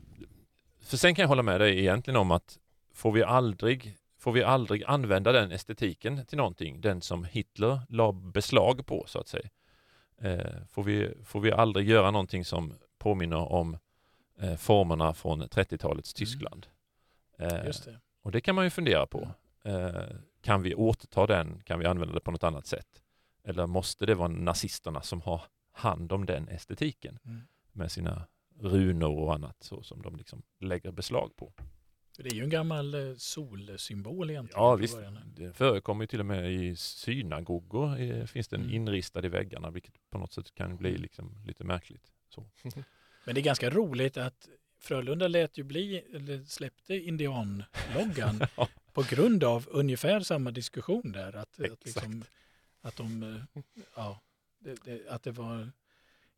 För 0.82 0.98
sen 0.98 1.16
kan 1.16 1.24
jag 1.24 1.28
hålla 1.28 1.44
med 1.44 1.62
dig 1.62 1.80
egentligen 1.80 2.18
om 2.20 2.32
att 2.32 2.58
får 2.94 3.12
vi 3.12 3.24
aldrig, 3.24 3.96
får 4.28 4.32
vi 4.32 4.44
aldrig 4.44 4.84
använda 4.84 5.32
den 5.32 5.52
estetiken 5.52 6.26
till 6.26 6.38
någonting, 6.38 6.82
den 6.82 7.02
som 7.02 7.24
Hitler 7.26 7.80
la 7.90 8.12
beslag 8.12 8.86
på 8.86 9.04
så 9.08 9.20
att 9.20 9.28
säga. 9.28 9.50
Eh, 10.22 10.64
får, 10.70 10.84
vi, 10.84 11.14
får 11.24 11.40
vi 11.40 11.52
aldrig 11.52 11.90
göra 11.90 12.12
någonting 12.12 12.46
som 12.46 12.74
påminner 12.98 13.52
om 13.52 13.78
eh, 14.40 14.56
formerna 14.56 15.14
från 15.14 15.44
30-talets 15.44 16.14
Tyskland. 16.14 16.68
Eh, 17.40 17.66
Just 17.66 17.86
det. 17.86 18.00
och 18.22 18.32
det 18.32 18.42
kan 18.42 18.56
man 18.56 18.64
ju 18.64 18.70
fundera 18.70 19.06
på. 19.08 19.30
Kan 20.42 20.62
vi 20.62 20.76
återta 20.76 21.28
den? 21.28 21.62
Kan 21.66 21.80
vi 21.80 21.86
använda 21.86 22.14
det 22.14 22.20
på 22.20 22.32
något 22.32 22.44
annat 22.44 22.66
sätt? 22.68 23.02
Eller 23.44 23.68
måste 23.68 24.06
det 24.06 24.16
vara 24.16 24.28
nazisterna 24.28 25.02
som 25.02 25.22
har 25.22 25.42
hand 25.72 26.12
om 26.12 26.26
den 26.26 26.48
estetiken 26.50 27.20
Mm. 27.26 27.42
med 27.72 27.92
sina 27.92 28.28
runor 28.60 29.20
och 29.20 29.34
annat 29.34 29.58
så 29.60 29.84
som 29.84 30.02
de 30.02 30.16
liksom 30.16 30.42
lägger 30.60 30.92
beslag 30.92 31.36
på? 31.36 31.54
Det 32.18 32.30
är 32.30 32.34
ju 32.34 32.44
en 32.44 32.50
gammal 32.50 32.94
eh, 32.94 33.16
solsymbol 33.18 34.30
egentligen. 34.30 34.64
Ja 34.64 34.76
visst, 34.76 34.96
början. 34.96 35.20
det 35.36 35.54
förekommer 35.54 36.04
ju 36.04 36.08
till 36.08 36.20
och 36.20 36.26
med 36.26 36.54
i 36.54 36.76
synagogor 36.76 38.00
eh, 38.00 38.26
finns 38.26 38.48
den 38.48 38.62
Mm. 38.62 38.74
inristad 38.74 39.26
i 39.26 39.30
väggarna 39.30 39.70
vilket 39.72 39.94
på 40.10 40.18
något 40.18 40.34
sätt 40.34 40.56
kan 40.56 40.78
bli 40.78 40.98
liksom 40.98 41.36
lite 41.46 41.64
märkligt. 41.64 42.12
Så. 42.30 42.46
Men 43.26 43.36
det 43.36 43.42
är 43.42 43.44
ganska 43.44 43.70
roligt 43.70 44.18
att 44.18 44.50
Frölunda 44.80 45.28
lät 45.28 45.58
ju 45.58 45.64
bli, 45.64 45.98
eller 46.14 46.44
släppte 46.46 46.96
indianloggan 46.96 48.44
Ja. 48.58 48.68
på 48.94 49.04
grund 49.10 49.44
av 49.44 49.68
ungefär 49.72 50.20
samma 50.20 50.52
diskussion 50.52 51.12
där. 51.12 51.36
Att, 51.36 51.60
att, 51.60 51.86
liksom, 51.86 52.24
att, 52.82 52.96
de, 52.96 53.24
eh, 53.24 53.62
ja, 53.96 54.22
det, 54.60 54.78
det, 54.86 55.10
att 55.10 55.24
det 55.24 55.32
var 55.32 55.72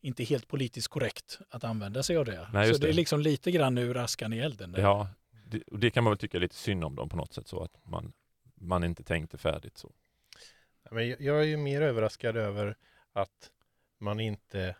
inte 0.01 0.23
helt 0.23 0.47
politiskt 0.47 0.87
korrekt 0.87 1.39
att 1.49 1.63
använda 1.63 2.03
sig 2.03 2.17
av 2.17 2.25
det. 2.25 2.47
Nej, 2.53 2.65
Så 2.65 2.69
just 2.69 2.81
det 2.81 2.87
är 2.87 2.91
det. 2.91 2.95
liksom 2.95 3.19
lite 3.21 3.51
grann 3.51 3.77
ur 3.77 3.97
askan 3.97 4.33
i 4.33 4.37
elden. 4.39 4.71
där. 4.71 4.81
Ja, 4.81 5.09
det, 5.49 5.61
och 5.63 5.79
det 5.79 5.91
kan 5.91 6.03
man 6.03 6.11
väl 6.11 6.17
tycka 6.17 6.37
är 6.37 6.41
lite 6.41 6.55
synd 6.55 6.83
om 6.83 6.95
dem 6.95 7.09
på 7.09 7.17
något 7.17 7.33
sätt 7.33 7.47
så 7.47 7.63
att 7.63 7.85
man, 7.85 8.13
man 8.55 8.83
inte 8.83 9.03
tänkte 9.03 9.37
färdigt 9.37 9.77
så. 9.77 9.91
Men 10.91 11.09
jag- 11.09 11.39
är 11.41 11.43
ju 11.43 11.57
mer 11.57 11.81
överraskad 11.81 12.37
över 12.37 12.77
att 13.13 13.51
man 13.97 14.19
inte 14.19 14.75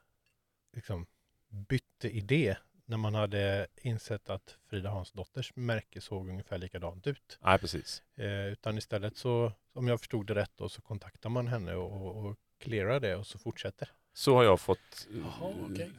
liksom 0.74 1.06
bytte 1.50 2.10
idé 2.10 2.56
när 2.86 2.98
man 2.98 3.16
hade 3.16 3.68
insett 3.82 4.30
att 4.30 4.58
Frida 4.70 4.90
Hansdotters 4.90 5.56
märke 5.56 6.02
såg 6.02 6.30
ungefär 6.30 6.58
likadant 6.58 7.08
ut. 7.08 7.40
Nej, 7.42 7.60
precis. 7.60 8.04
Eh, 8.16 8.46
utan 8.48 8.78
istället 8.78 9.18
så, 9.18 9.52
om 9.74 9.88
jag 9.88 10.00
förstod 10.00 10.28
det 10.28 10.36
rätt 10.36 10.52
då, 10.56 10.70
så 10.70 10.82
kontaktar 10.82 11.30
man 11.30 11.48
henne 11.48 11.76
och, 11.76 11.92
och, 12.02 12.26
och 12.26 12.38
clearar 12.58 13.00
det 13.00 13.16
och 13.16 13.28
så 13.28 13.40
fortsätter. 13.40 13.92
Så 14.14 14.36
har 14.36 14.44
jag 14.44 14.60
fått 14.60 15.08
eh, 15.12 15.18
Jaha, 15.18 15.54
okej. 15.72 15.92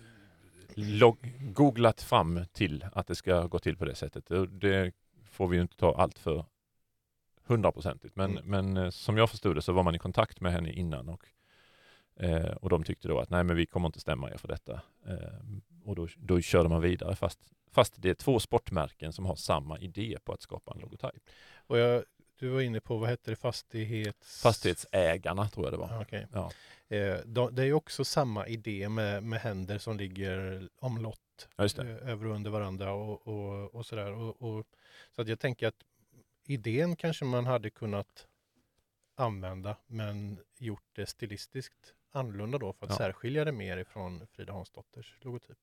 Log- 0.74 1.52
googlat 1.54 2.00
fram 2.02 2.44
till 2.52 2.84
att 2.92 3.06
det 3.06 3.14
ska 3.14 3.46
gå 3.46 3.58
till 3.58 3.76
på 3.76 3.84
det 3.84 3.94
sättet. 3.94 4.24
Det 4.50 4.92
får 5.30 5.48
vi 5.48 5.56
ju 5.56 5.62
inte 5.62 5.76
ta 5.76 5.94
allt 5.94 6.18
för 6.18 6.44
hundraprocentigt. 7.46 8.16
Men, 8.16 8.30
Mm. 8.38 8.44
men 8.46 8.84
eh, 8.84 8.90
som 8.90 9.16
jag 9.16 9.30
förstod 9.30 9.56
det 9.56 9.62
så 9.62 9.72
var 9.72 9.82
man 9.82 9.94
i 9.94 9.98
kontakt 9.98 10.40
med 10.40 10.52
henne 10.52 10.72
innan 10.72 11.08
och, 11.08 11.26
eh, 12.16 12.50
och 12.50 12.70
de 12.70 12.84
tyckte 12.84 13.08
då 13.08 13.18
att 13.18 13.30
nej 13.30 13.44
men 13.44 13.56
vi 13.56 13.66
kommer 13.66 13.86
inte 13.88 14.00
stämma 14.00 14.30
er 14.30 14.36
för 14.36 14.48
detta. 14.48 14.80
Eh, 15.06 15.40
och 15.84 15.94
då, 15.96 16.08
då 16.16 16.40
körde 16.40 16.68
man 16.68 16.80
vidare 16.80 17.16
fast, 17.16 17.40
fast 17.72 17.94
det 18.02 18.10
är 18.10 18.14
två 18.14 18.40
sportmärken 18.40 19.12
som 19.12 19.26
har 19.26 19.36
samma 19.36 19.78
idé 19.78 20.18
på 20.24 20.32
att 20.32 20.42
skapa 20.42 20.72
en 20.74 20.80
logotyp. 20.80 21.22
Och 21.66 21.78
jag 21.78 22.04
du 22.40 22.48
var 22.48 22.60
inne 22.60 22.80
på, 22.80 22.96
vad 22.98 23.08
hette 23.08 23.30
det, 23.30 23.36
fastighets... 23.36 24.42
Fastighetsägarna 24.42 25.48
tror 25.48 25.66
jag 25.66 25.72
det 25.72 25.76
var. 25.78 25.88
Ja, 25.90 26.02
okej. 26.02 26.26
Ja. 26.32 26.52
Eh, 26.96 27.18
de, 27.24 27.54
det 27.54 27.64
är 27.64 27.72
också 27.72 28.04
samma 28.04 28.46
idé 28.46 28.88
med, 28.88 29.22
med 29.22 29.40
händer 29.40 29.78
som 29.78 29.96
ligger 29.96 30.68
omlott 30.78 31.48
Ja, 31.56 31.64
eh, 31.64 32.08
över 32.10 32.26
och 32.26 32.34
under 32.34 32.50
varandra 32.50 32.92
och, 32.92 33.26
och, 33.28 33.74
och 33.74 33.86
sådär. 33.86 34.12
Och, 34.12 34.42
och, 34.42 34.66
så 35.16 35.22
att 35.22 35.28
jag 35.28 35.38
tänker 35.40 35.66
att 35.68 35.84
idén 36.46 36.96
kanske 36.96 37.24
man 37.24 37.46
hade 37.46 37.70
kunnat 37.70 38.26
använda 39.14 39.76
men 39.86 40.38
gjort 40.58 40.84
det 40.92 41.06
stilistiskt 41.06 41.94
annorlunda 42.12 42.58
då 42.58 42.72
för 42.72 42.86
att 42.86 42.90
Ja. 42.92 42.96
särskilja 42.96 43.44
det 43.44 43.52
mer 43.52 43.76
ifrån 43.76 44.26
Frida 44.32 44.52
Hansdotters 44.52 45.16
logotyp. 45.20 45.58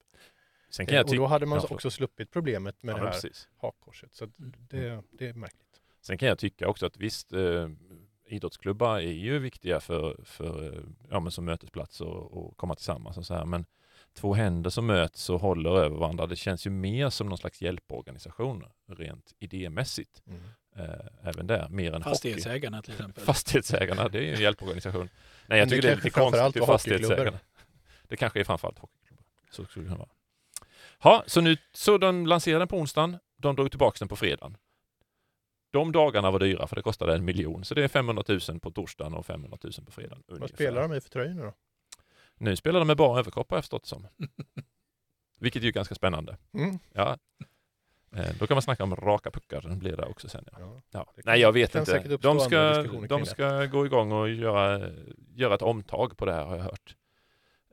Sen 0.69 0.85
kan 0.85 0.93
Eh, 0.93 0.97
jag 0.97 1.03
och 1.05 1.09
tycka... 1.09 1.21
då 1.21 1.27
hade 1.27 1.45
man 1.45 1.59
Ja, 1.69 1.75
också 1.75 1.91
sluppit 1.91 2.31
problemet 2.31 2.83
med 2.83 2.93
Ja, 2.93 2.97
det 2.97 3.03
här 3.05 3.11
precis. 3.11 3.49
hakkorset. 3.57 4.13
Så 4.15 4.23
att 4.23 4.29
det, 4.37 5.03
det 5.11 5.27
är 5.27 5.33
märkligt. 5.33 5.66
Sen 6.01 6.17
kan 6.17 6.29
jag 6.29 6.39
tycka 6.39 6.67
också 6.67 6.85
att 6.85 6.97
visst, 6.97 7.33
eh, 7.33 7.69
idrottsklubbar 8.27 8.97
är 8.97 9.11
ju 9.11 9.39
viktiga 9.39 9.79
för, 9.79 10.19
för 10.23 10.73
eh, 10.73 10.81
ja, 11.09 11.19
men 11.19 11.31
som 11.31 11.45
mötesplats 11.45 12.01
och, 12.01 12.37
och 12.37 12.57
komma 12.57 12.75
tillsammans 12.75 13.17
och 13.17 13.25
så 13.25 13.33
här. 13.33 13.45
Men 13.45 13.65
två 14.13 14.33
händer 14.33 14.69
som 14.69 14.85
möts 14.85 15.29
och 15.29 15.41
håller 15.41 15.69
över 15.69 15.97
varandra, 15.97 16.27
det 16.27 16.35
känns 16.35 16.67
ju 16.67 16.69
mer 16.69 17.09
som 17.09 17.29
någon 17.29 17.37
slags 17.37 17.61
hjälporganisation 17.61 18.63
rent 18.87 19.33
idémässigt. 19.39 20.21
Eh, 20.75 21.29
även 21.29 21.47
där, 21.47 21.69
mer 21.69 21.93
än 21.93 22.03
hockey. 22.03 22.09
Fastighetsägarna 22.09 22.81
till 22.81 22.91
exempel. 22.91 23.23
Fastighetsägarna, 23.25 24.09
det 24.09 24.17
är 24.17 24.21
ju 24.21 24.33
en 24.33 24.41
hjälporganisation. 24.41 25.09
Nej, 25.47 25.59
jag 25.59 25.65
Men 25.65 25.69
det 25.69 25.75
tycker 25.75 25.87
det 25.87 25.91
är 25.91 25.95
kanske 25.95 26.07
lite 26.07 26.19
konstigt 26.19 26.41
hockeyklubbar. 26.41 26.73
fastighetsägarna... 26.73 27.39
Det 28.07 28.15
kanske 28.15 28.39
är 28.39 28.43
framförallt 28.43 28.79
hockeyklubbar. 28.79 29.23
Så 29.51 29.65
skulle 29.65 29.85
det 29.85 29.89
kunna 29.89 29.97
vara. 29.97 30.09
Ja, 31.03 31.23
så 31.27 31.41
nu, 31.41 31.57
så 31.73 31.97
de 31.97 32.27
lanserade 32.27 32.61
den 32.61 32.67
på 32.67 32.77
onsdagen, 32.77 33.17
de 33.37 33.55
drog 33.55 33.71
tillbaka 33.71 33.95
den 33.99 34.07
på 34.07 34.15
fredagen. 34.15 34.57
De 35.71 35.91
dagarna 35.91 36.31
var 36.31 36.39
dyra 36.39 36.67
för 36.67 36.75
det 36.75 36.81
kostade 36.81 37.15
en 37.15 37.25
miljon, 37.25 37.65
så 37.65 37.73
det 37.73 37.83
är 37.83 37.87
500 37.87 38.23
000 38.49 38.59
på 38.59 38.71
torsdagen 38.71 39.13
och 39.13 39.25
500 39.25 39.57
000 39.63 39.73
på 39.85 39.91
fredagen. 39.91 40.23
Vad 40.27 40.35
ungefär. 40.37 40.55
spelar 40.55 40.81
de 40.81 40.93
i 40.93 41.01
för 41.01 41.09
tröjor 41.09 41.33
nu 41.33 41.41
då? 41.41 41.53
Nu 42.37 42.55
spelar 42.55 42.79
de 42.79 42.87
med 42.87 42.97
bara 42.97 43.19
överkropp 43.19 43.49
har 43.49 43.57
jag 43.57 43.63
förstått 43.63 43.85
som. 43.85 44.07
Vilket 45.39 45.61
är 45.61 45.65
ju 45.65 45.71
ganska 45.71 45.95
spännande. 45.95 46.37
Mm. 46.53 46.79
Ja. 46.93 47.17
Eh, 48.15 48.35
Då 48.39 48.47
kan 48.47 48.55
man 48.55 48.61
snacka 48.61 48.83
om 48.83 48.95
raka 48.95 49.31
puckar, 49.31 49.61
den 49.61 49.79
blir 49.79 49.97
det 49.97 50.05
också 50.05 50.29
sen. 50.29 50.45
Ja. 50.51 50.57
Ja. 50.59 50.81
Ja. 50.91 51.13
Nej, 51.25 51.39
jag 51.39 51.51
vet 51.51 51.75
inte. 51.75 52.17
De 52.17 52.39
ska, 52.39 52.83
de 52.83 53.25
ska 53.25 53.65
gå 53.65 53.85
igång 53.85 54.11
och 54.11 54.29
göra, 54.29 54.89
göra 55.35 55.55
ett 55.55 55.61
omtag 55.61 56.17
på 56.17 56.25
det 56.25 56.33
här 56.33 56.45
har 56.45 56.55
jag 56.57 56.63
hört. 56.63 56.95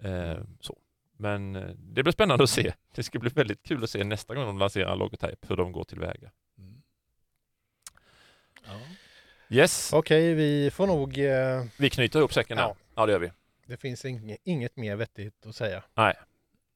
Eh, 0.00 0.44
så. 0.60 0.78
Men 1.16 1.56
eh, 1.56 1.68
det 1.76 2.02
blir 2.02 2.12
spännande 2.12 2.44
att 2.44 2.50
se. 2.50 2.72
Det 2.94 3.02
ska 3.02 3.18
bli 3.18 3.30
väldigt 3.30 3.62
kul 3.62 3.84
att 3.84 3.90
se 3.90 4.04
nästa 4.04 4.34
gång 4.34 4.46
de 4.46 4.58
lanserar 4.58 4.92
en 4.92 4.98
logotyp, 4.98 5.50
hur 5.50 5.56
de 5.56 5.72
går 5.72 5.84
tillväga. 5.84 6.30
Ja. 8.66 8.72
Yes, 9.48 9.92
Okej, 9.92 10.34
vi 10.34 10.70
får 10.70 10.86
nog... 10.86 11.18
Eh, 11.18 11.64
vi 11.76 11.90
knyter 11.90 12.18
ihop 12.18 12.32
säcken 12.32 12.58
här. 12.58 12.64
Ja. 12.64 12.76
Ja, 12.94 13.06
det 13.06 13.12
gör 13.12 13.18
vi. 13.18 13.30
det 13.66 13.76
finns 13.76 14.04
inget, 14.04 14.38
inget 14.44 14.76
mer 14.76 14.96
vettigt 14.96 15.46
att 15.46 15.56
säga. 15.56 15.82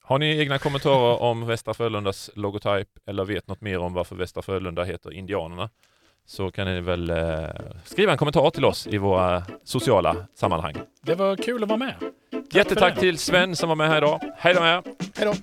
Har 0.01 0.19
ni 0.19 0.39
egna 0.39 0.57
kommentarer 0.59 1.21
om 1.21 1.47
Västra 1.47 1.73
Frölundas 1.73 2.29
logotyp 2.35 2.87
eller 3.05 3.25
vet 3.25 3.47
något 3.47 3.61
mer 3.61 3.79
om 3.79 3.93
varför 3.93 4.15
Västra 4.15 4.41
Frölunda 4.41 4.83
heter 4.83 5.13
Indianerna 5.13 5.69
så 6.25 6.51
kan 6.51 6.67
ni 6.67 6.81
väl 6.81 7.09
eh, 7.09 7.45
skriva 7.83 8.11
en 8.11 8.17
kommentar 8.17 8.49
till 8.49 8.65
oss 8.65 8.87
i 8.87 8.97
våra 8.97 9.43
sociala 9.63 10.27
sammanhang. 10.35 10.75
Det 11.01 11.15
var 11.15 11.35
kul 11.35 11.63
att 11.63 11.69
vara 11.69 11.79
med. 11.79 11.95
Jättetack 12.51 12.95
det. 12.95 12.99
till 12.99 13.17
Sven 13.17 13.55
som 13.55 13.69
var 13.69 13.75
med 13.75 13.87
här 13.87 13.97
idag. 13.97 14.21
Hej 14.37 14.53
då 14.53 14.61
med 14.61 14.77
er! 14.77 14.83
Hej 15.15 15.25
då! 15.25 15.33